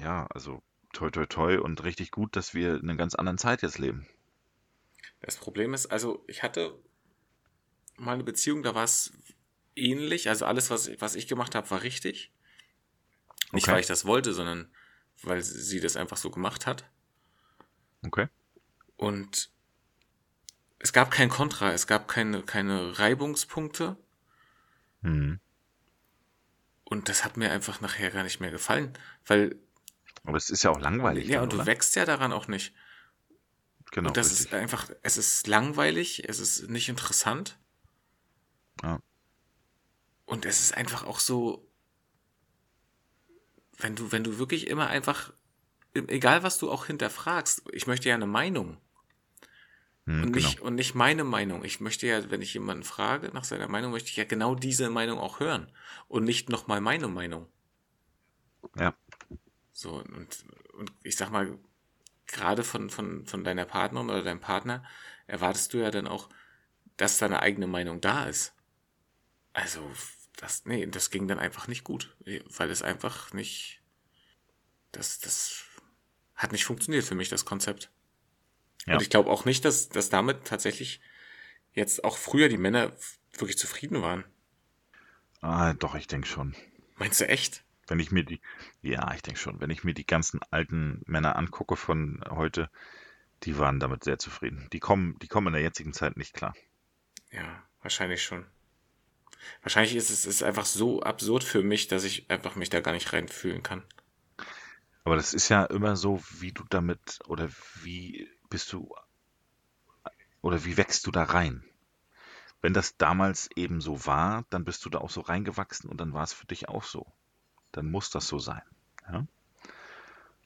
[0.00, 0.62] ja, also
[0.92, 4.06] toi toi toi und richtig gut, dass wir in einer ganz anderen Zeit jetzt leben.
[5.20, 6.78] Das Problem ist, also ich hatte
[7.96, 9.12] mal eine Beziehung, da war es
[9.76, 10.28] ähnlich.
[10.28, 12.32] Also alles, was, was ich gemacht habe, war richtig.
[13.52, 13.72] Nicht, okay.
[13.72, 14.70] weil ich das wollte, sondern
[15.22, 16.88] weil sie das einfach so gemacht hat.
[18.02, 18.28] Okay.
[18.96, 19.50] Und
[20.80, 23.96] es gab kein Kontra, es gab keine, keine Reibungspunkte.
[25.02, 25.38] Mhm.
[26.84, 28.92] Und das hat mir einfach nachher gar nicht mehr gefallen,
[29.26, 29.56] weil.
[30.24, 31.28] Aber es ist ja auch langweilig.
[31.28, 31.66] Ja, dann, und du oder?
[31.66, 32.74] wächst ja daran auch nicht.
[33.92, 34.08] Genau.
[34.08, 34.46] Und das richtig.
[34.46, 37.58] ist einfach, es ist langweilig, es ist nicht interessant.
[38.82, 39.00] Ja.
[40.24, 41.68] Und es ist einfach auch so,
[43.78, 45.32] wenn du, wenn du wirklich immer einfach,
[45.94, 48.78] egal was du auch hinterfragst, ich möchte ja eine Meinung.
[50.10, 50.66] Hm, und, nicht, genau.
[50.66, 51.64] und nicht meine Meinung.
[51.64, 54.90] Ich möchte ja, wenn ich jemanden frage nach seiner Meinung, möchte ich ja genau diese
[54.90, 55.70] Meinung auch hören.
[56.08, 57.46] Und nicht nochmal meine Meinung.
[58.76, 58.94] Ja.
[59.72, 61.56] So, und, und ich sag mal,
[62.26, 64.84] gerade von, von, von deiner Partnerin oder deinem Partner
[65.28, 66.28] erwartest du ja dann auch,
[66.96, 68.52] dass deine eigene Meinung da ist.
[69.52, 69.88] Also,
[70.36, 72.16] das, nee, das ging dann einfach nicht gut,
[72.56, 73.80] weil es einfach nicht,
[74.90, 75.64] das, das
[76.34, 77.90] hat nicht funktioniert für mich, das Konzept.
[78.86, 78.94] Ja.
[78.94, 81.00] Und ich glaube auch nicht, dass, dass damit tatsächlich
[81.72, 82.92] jetzt auch früher die Männer
[83.32, 84.24] wirklich zufrieden waren.
[85.40, 86.54] Ah, doch, ich denke schon.
[86.96, 87.64] Meinst du echt?
[87.86, 88.40] Wenn ich mir die,
[88.82, 92.70] ja, ich denke schon, wenn ich mir die ganzen alten Männer angucke von heute,
[93.42, 94.68] die waren damit sehr zufrieden.
[94.72, 96.54] Die kommen, die kommen in der jetzigen Zeit nicht klar.
[97.32, 98.46] Ja, wahrscheinlich schon.
[99.62, 102.92] Wahrscheinlich ist es ist einfach so absurd für mich, dass ich einfach mich da gar
[102.92, 103.82] nicht reinfühlen kann.
[105.04, 107.48] Aber das ist ja immer so, wie du damit oder
[107.82, 108.94] wie bist du
[110.42, 111.64] oder wie wächst du da rein?
[112.62, 116.12] Wenn das damals eben so war, dann bist du da auch so reingewachsen und dann
[116.12, 117.10] war es für dich auch so.
[117.72, 118.62] Dann muss das so sein.
[119.10, 119.26] Ja?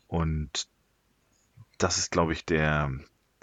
[0.07, 0.69] Und
[1.79, 2.93] das ist, glaube ich, der,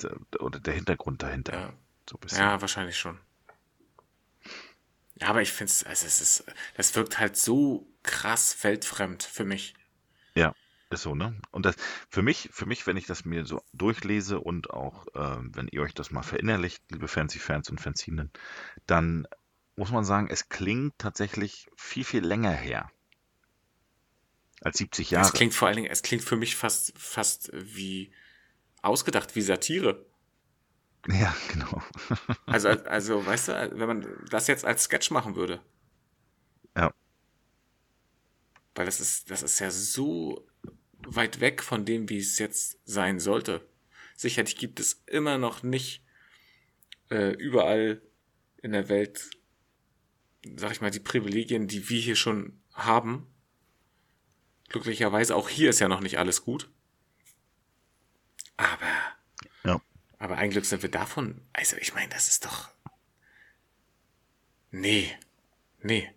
[0.02, 1.54] der, oder der Hintergrund dahinter.
[1.54, 1.74] Ja.
[2.10, 3.20] So ja, wahrscheinlich schon.
[5.16, 6.46] Ja, aber ich finde es, also es ist,
[6.76, 9.76] das wirkt halt so krass weltfremd für mich.
[10.92, 11.40] Ist so, ne?
[11.52, 11.78] Und das
[12.10, 15.82] für mich, für mich, wenn ich das mir so durchlese und auch, äh, wenn ihr
[15.84, 18.30] euch das mal verinnerlicht, liebe Fancy-Fans und Fanzinen,
[18.88, 19.26] dann
[19.78, 22.92] muss man sagen, es klingt tatsächlich viel, viel länger her.
[24.60, 25.26] Als 70 Jahre.
[25.26, 28.14] Es klingt vor allen Dingen, es klingt für mich fast, fast wie
[28.82, 30.06] ausgedacht, wie Satire.
[31.08, 31.82] Ja, genau.
[32.48, 35.64] also, also, weißt du, wenn man das jetzt als Sketch machen würde.
[36.76, 36.94] Ja.
[38.76, 40.46] Weil das ist, das ist ja so
[41.08, 43.68] weit weg von dem, wie es jetzt sein sollte.
[44.16, 46.04] Sicherlich gibt es immer noch nicht
[47.10, 48.02] äh, überall
[48.62, 49.30] in der Welt,
[50.56, 53.28] sag ich mal, die Privilegien, die wir hier schon haben.
[54.70, 56.70] Glücklicherweise, auch hier ist ja noch nicht alles gut.
[58.58, 58.92] Aber,
[59.64, 59.82] ja.
[60.18, 61.42] aber ein Glück sind wir davon.
[61.52, 62.70] Also, ich meine, das ist doch.
[64.70, 65.12] Nee.
[65.82, 66.10] Nee.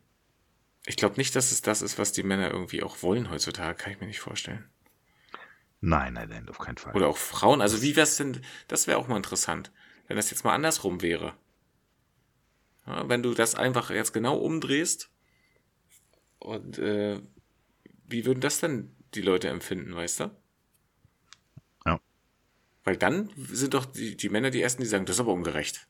[0.87, 3.76] Ich glaube nicht, dass es das ist, was die Männer irgendwie auch wollen heutzutage.
[3.76, 4.68] Kann ich mir nicht vorstellen.
[5.87, 6.97] Nein, nein, nein, auf keinen Fall.
[6.97, 7.61] Oder auch Frauen.
[7.61, 9.70] Also wie wär's denn, das wäre auch mal interessant,
[10.07, 11.37] wenn das jetzt mal andersrum wäre.
[12.87, 15.11] Ja, wenn du das einfach jetzt genau umdrehst
[16.39, 17.20] und äh,
[18.07, 20.30] wie würden das denn die Leute empfinden, weißt du?
[21.85, 22.01] Ja.
[22.85, 25.87] Weil dann sind doch die, die Männer die Ersten, die sagen, das ist aber ungerecht.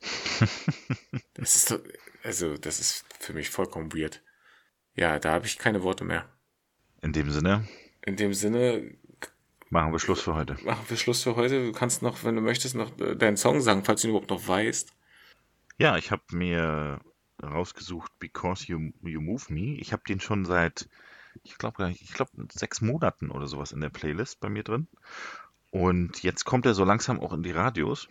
[1.34, 1.80] das ist doch,
[2.22, 4.22] also das ist für mich vollkommen weird.
[4.94, 6.32] Ja, da habe ich keine Worte mehr.
[7.02, 7.66] In dem Sinne,
[8.06, 8.94] in dem Sinne.
[9.68, 10.56] Machen wir Schluss für heute.
[10.64, 11.66] Machen wir Schluss für heute.
[11.66, 14.30] Du kannst noch, wenn du möchtest, noch äh, deinen Song sagen, falls du ihn überhaupt
[14.30, 14.92] noch weißt.
[15.76, 17.00] Ja, ich habe mir
[17.42, 19.76] rausgesucht Because You, you Move Me.
[19.78, 20.88] Ich habe den schon seit,
[21.42, 24.86] ich glaube, ich glaube, sechs Monaten oder sowas in der Playlist bei mir drin.
[25.70, 28.08] Und jetzt kommt er so langsam auch in die Radios.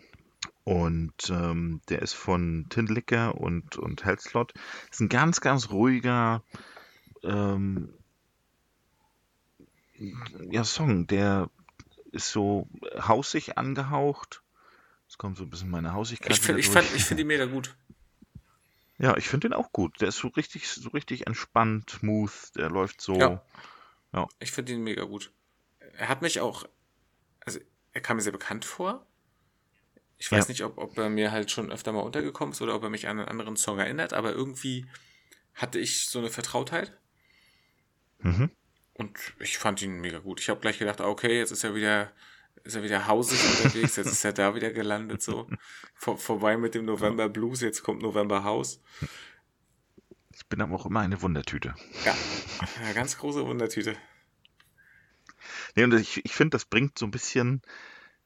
[0.65, 4.53] Und ähm, der ist von Tindlicker und, und Hellslot.
[4.91, 6.43] Ist ein ganz, ganz ruhiger,
[7.23, 7.93] ähm,
[10.51, 11.49] ja, Song, der
[12.11, 12.67] ist so
[12.97, 14.41] hausig angehaucht.
[15.07, 16.31] Es kommt so ein bisschen meine Hausigkeit.
[16.31, 17.75] Ich finde ich fand, ich find ihn mega gut.
[18.97, 19.99] Ja, ich finde den auch gut.
[20.01, 22.31] Der ist so richtig, so richtig entspannt, smooth.
[22.55, 23.15] Der läuft so.
[23.15, 23.45] Ja.
[24.13, 24.27] ja.
[24.39, 25.31] Ich finde ihn mega gut.
[25.97, 26.65] Er hat mich auch,
[27.41, 27.59] also
[27.91, 29.05] er kam mir sehr bekannt vor.
[30.17, 30.51] Ich weiß ja.
[30.51, 33.07] nicht, ob, ob er mir halt schon öfter mal untergekommen ist oder ob er mich
[33.07, 34.85] an einen anderen Song erinnert, aber irgendwie
[35.53, 36.97] hatte ich so eine Vertrautheit.
[38.19, 38.49] Mhm.
[38.97, 40.39] Und ich fand ihn mega gut.
[40.39, 42.13] Ich habe gleich gedacht, okay, jetzt ist er wieder,
[42.63, 45.49] ist er wieder hausig unterwegs, jetzt ist er da wieder gelandet, so.
[45.95, 48.81] Vor, vorbei mit dem November Blues, jetzt kommt November House.
[50.33, 51.75] Ich bin aber auch immer eine Wundertüte.
[52.05, 52.15] Ja,
[52.81, 53.97] eine ganz große Wundertüte.
[55.75, 57.63] Nee, und ich, ich finde, das bringt so ein bisschen,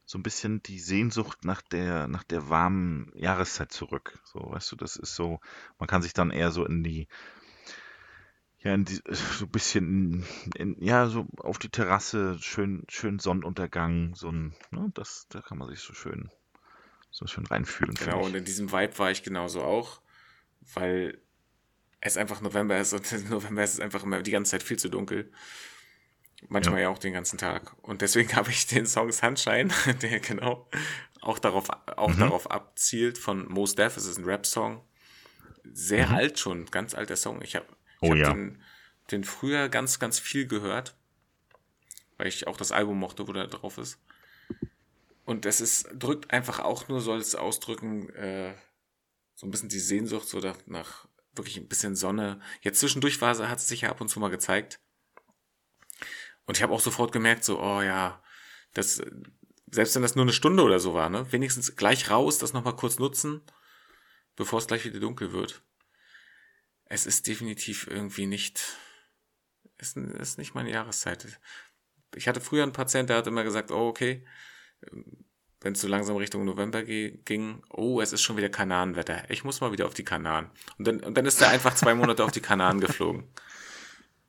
[0.05, 4.19] so ein bisschen die Sehnsucht nach der, nach der warmen Jahreszeit zurück.
[4.23, 5.39] So, weißt du, das ist so,
[5.79, 7.07] man kann sich dann eher so in die,
[8.61, 14.29] ja, die, so ein bisschen, in, ja, so auf die Terrasse, schön, schön Sonnenuntergang, so
[14.29, 16.29] ein, ne, das, da kann man sich so schön,
[17.09, 17.95] so schön reinfühlen.
[17.95, 20.01] Genau, und in diesem Vibe war ich genauso auch,
[20.73, 21.21] weil
[22.01, 24.77] es einfach November ist und im November ist es einfach immer die ganze Zeit viel
[24.77, 25.31] zu dunkel.
[26.47, 27.75] Manchmal ja, ja auch den ganzen Tag.
[27.81, 29.69] Und deswegen habe ich den Song Sunshine,
[30.01, 30.67] der genau
[31.21, 32.19] auch darauf, auch mhm.
[32.19, 33.97] darauf abzielt, von Mos Def.
[33.97, 34.83] Es ist ein Rap-Song.
[35.71, 36.15] Sehr mhm.
[36.15, 37.41] alt schon, ganz alter Song.
[37.41, 37.65] Ich habe
[38.01, 38.33] ich oh, ja.
[38.33, 38.61] den,
[39.11, 40.95] den früher ganz, ganz viel gehört,
[42.17, 43.99] weil ich auch das Album mochte, wo der drauf ist.
[45.25, 48.55] Und es ist, drückt einfach auch nur, soll es ausdrücken, äh,
[49.35, 52.41] so ein bisschen die Sehnsucht so nach, nach wirklich ein bisschen Sonne.
[52.61, 54.79] Jetzt zwischendurch war, hat es sich ja ab und zu mal gezeigt.
[56.45, 58.23] Und ich habe auch sofort gemerkt, so, oh ja,
[58.73, 59.01] das,
[59.69, 62.75] selbst wenn das nur eine Stunde oder so war, ne, wenigstens gleich raus, das nochmal
[62.75, 63.41] kurz nutzen,
[64.35, 65.61] bevor es gleich wieder dunkel wird
[66.89, 68.61] es ist definitiv irgendwie nicht,
[69.77, 71.39] ist, ist nicht meine Jahreszeit.
[72.15, 74.25] Ich hatte früher einen Patient, der hat immer gesagt, oh, okay,
[75.61, 79.29] wenn es so langsam Richtung November ging, oh, es ist schon wieder Kananenwetter.
[79.29, 80.49] Ich muss mal wieder auf die Kanaren.
[80.77, 83.25] Und dann, und dann ist er einfach zwei Monate auf die Kanaren geflogen.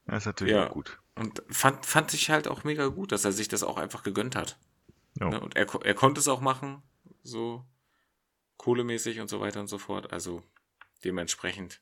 [0.07, 0.69] Das ist natürlich ja.
[0.69, 0.99] gut.
[1.15, 4.35] Und fand, fand ich halt auch mega gut, dass er sich das auch einfach gegönnt
[4.35, 4.59] hat.
[5.19, 5.29] Ja.
[5.31, 6.83] Ne, und er, er konnte es auch machen,
[7.23, 7.65] so
[8.57, 10.13] kohlemäßig und so weiter und so fort.
[10.13, 10.43] Also
[11.05, 11.81] dementsprechend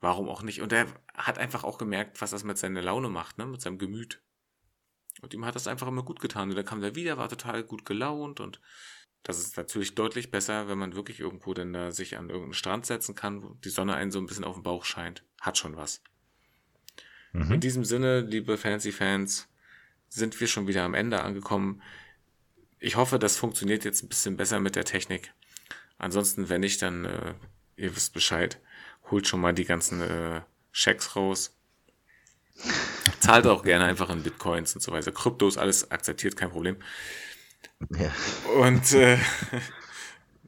[0.00, 0.62] warum auch nicht?
[0.62, 3.46] Und er hat einfach auch gemerkt, was das mit seiner Laune macht, ne?
[3.46, 4.22] mit seinem Gemüt.
[5.22, 6.50] Und ihm hat das einfach immer gut getan.
[6.50, 8.60] Und dann kam er wieder, war total gut gelaunt und
[9.22, 12.86] das ist natürlich deutlich besser, wenn man wirklich irgendwo denn da sich an irgendeinen Strand
[12.86, 15.24] setzen kann, wo die Sonne einen so ein bisschen auf den Bauch scheint.
[15.40, 16.00] Hat schon was.
[17.32, 17.54] Mhm.
[17.54, 19.48] In diesem Sinne, liebe Fancy-Fans,
[20.08, 21.82] sind wir schon wieder am Ende angekommen.
[22.78, 25.32] Ich hoffe, das funktioniert jetzt ein bisschen besser mit der Technik.
[25.98, 27.34] Ansonsten, wenn nicht, dann äh,
[27.76, 28.60] ihr wisst Bescheid
[29.10, 30.42] holt schon mal die ganzen äh,
[30.72, 31.56] Schecks raus.
[33.20, 35.12] Zahlt auch gerne einfach in Bitcoins und so weiter.
[35.12, 36.76] Kryptos, alles akzeptiert, kein Problem.
[37.90, 38.12] Ja.
[38.58, 39.18] Und, äh,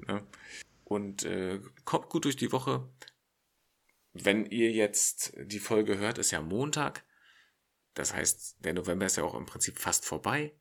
[0.08, 0.22] ja.
[0.84, 2.88] und äh, kommt gut durch die Woche.
[4.12, 7.04] Wenn ihr jetzt die Folge hört, ist ja Montag.
[7.94, 10.54] Das heißt, der November ist ja auch im Prinzip fast vorbei.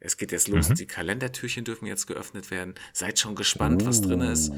[0.00, 0.74] Es geht jetzt los, mhm.
[0.74, 2.74] die Kalendertürchen dürfen jetzt geöffnet werden.
[2.92, 4.52] Seid schon gespannt, was drin ist.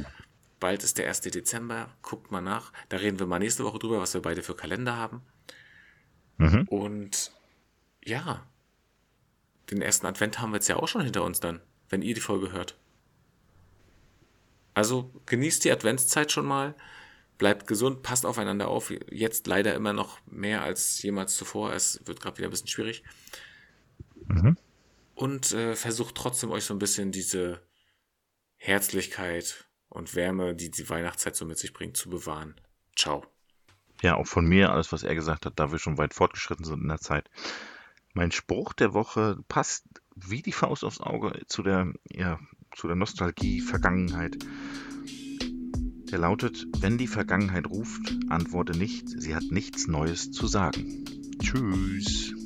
[0.59, 1.21] Bald ist der 1.
[1.23, 2.73] Dezember, guckt mal nach.
[2.89, 5.23] Da reden wir mal nächste Woche drüber, was wir beide für Kalender haben.
[6.39, 6.67] Mhm.
[6.69, 7.33] Und
[8.05, 8.47] ja,
[9.71, 12.21] den ersten Advent haben wir jetzt ja auch schon hinter uns dann, wenn ihr die
[12.21, 12.79] Folge hört.
[14.75, 16.75] Also genießt die Adventszeit schon mal,
[17.39, 18.93] bleibt gesund, passt aufeinander auf.
[19.11, 21.73] Jetzt leider immer noch mehr als jemals zuvor.
[21.73, 23.03] Es wird gerade wieder ein bisschen schwierig.
[24.29, 24.57] Mhm.
[25.15, 27.63] Und äh, versucht trotzdem euch so ein bisschen diese
[28.59, 32.55] Herzlichkeit und Wärme, die die Weihnachtszeit so mit sich bringt, zu bewahren.
[32.94, 33.24] Ciao.
[34.03, 36.82] Ja, auch von mir, alles, was er gesagt hat, da wir schon weit fortgeschritten sind
[36.82, 37.30] in der Zeit.
[38.12, 39.84] Mein Spruch der Woche passt
[40.14, 42.38] wie die Faust aufs Auge zu der, ja,
[42.74, 44.36] zu der Nostalgie, Vergangenheit.
[46.11, 51.05] Der lautet, wenn die Vergangenheit ruft, antworte nicht, sie hat nichts Neues zu sagen.
[51.40, 52.45] Tschüss.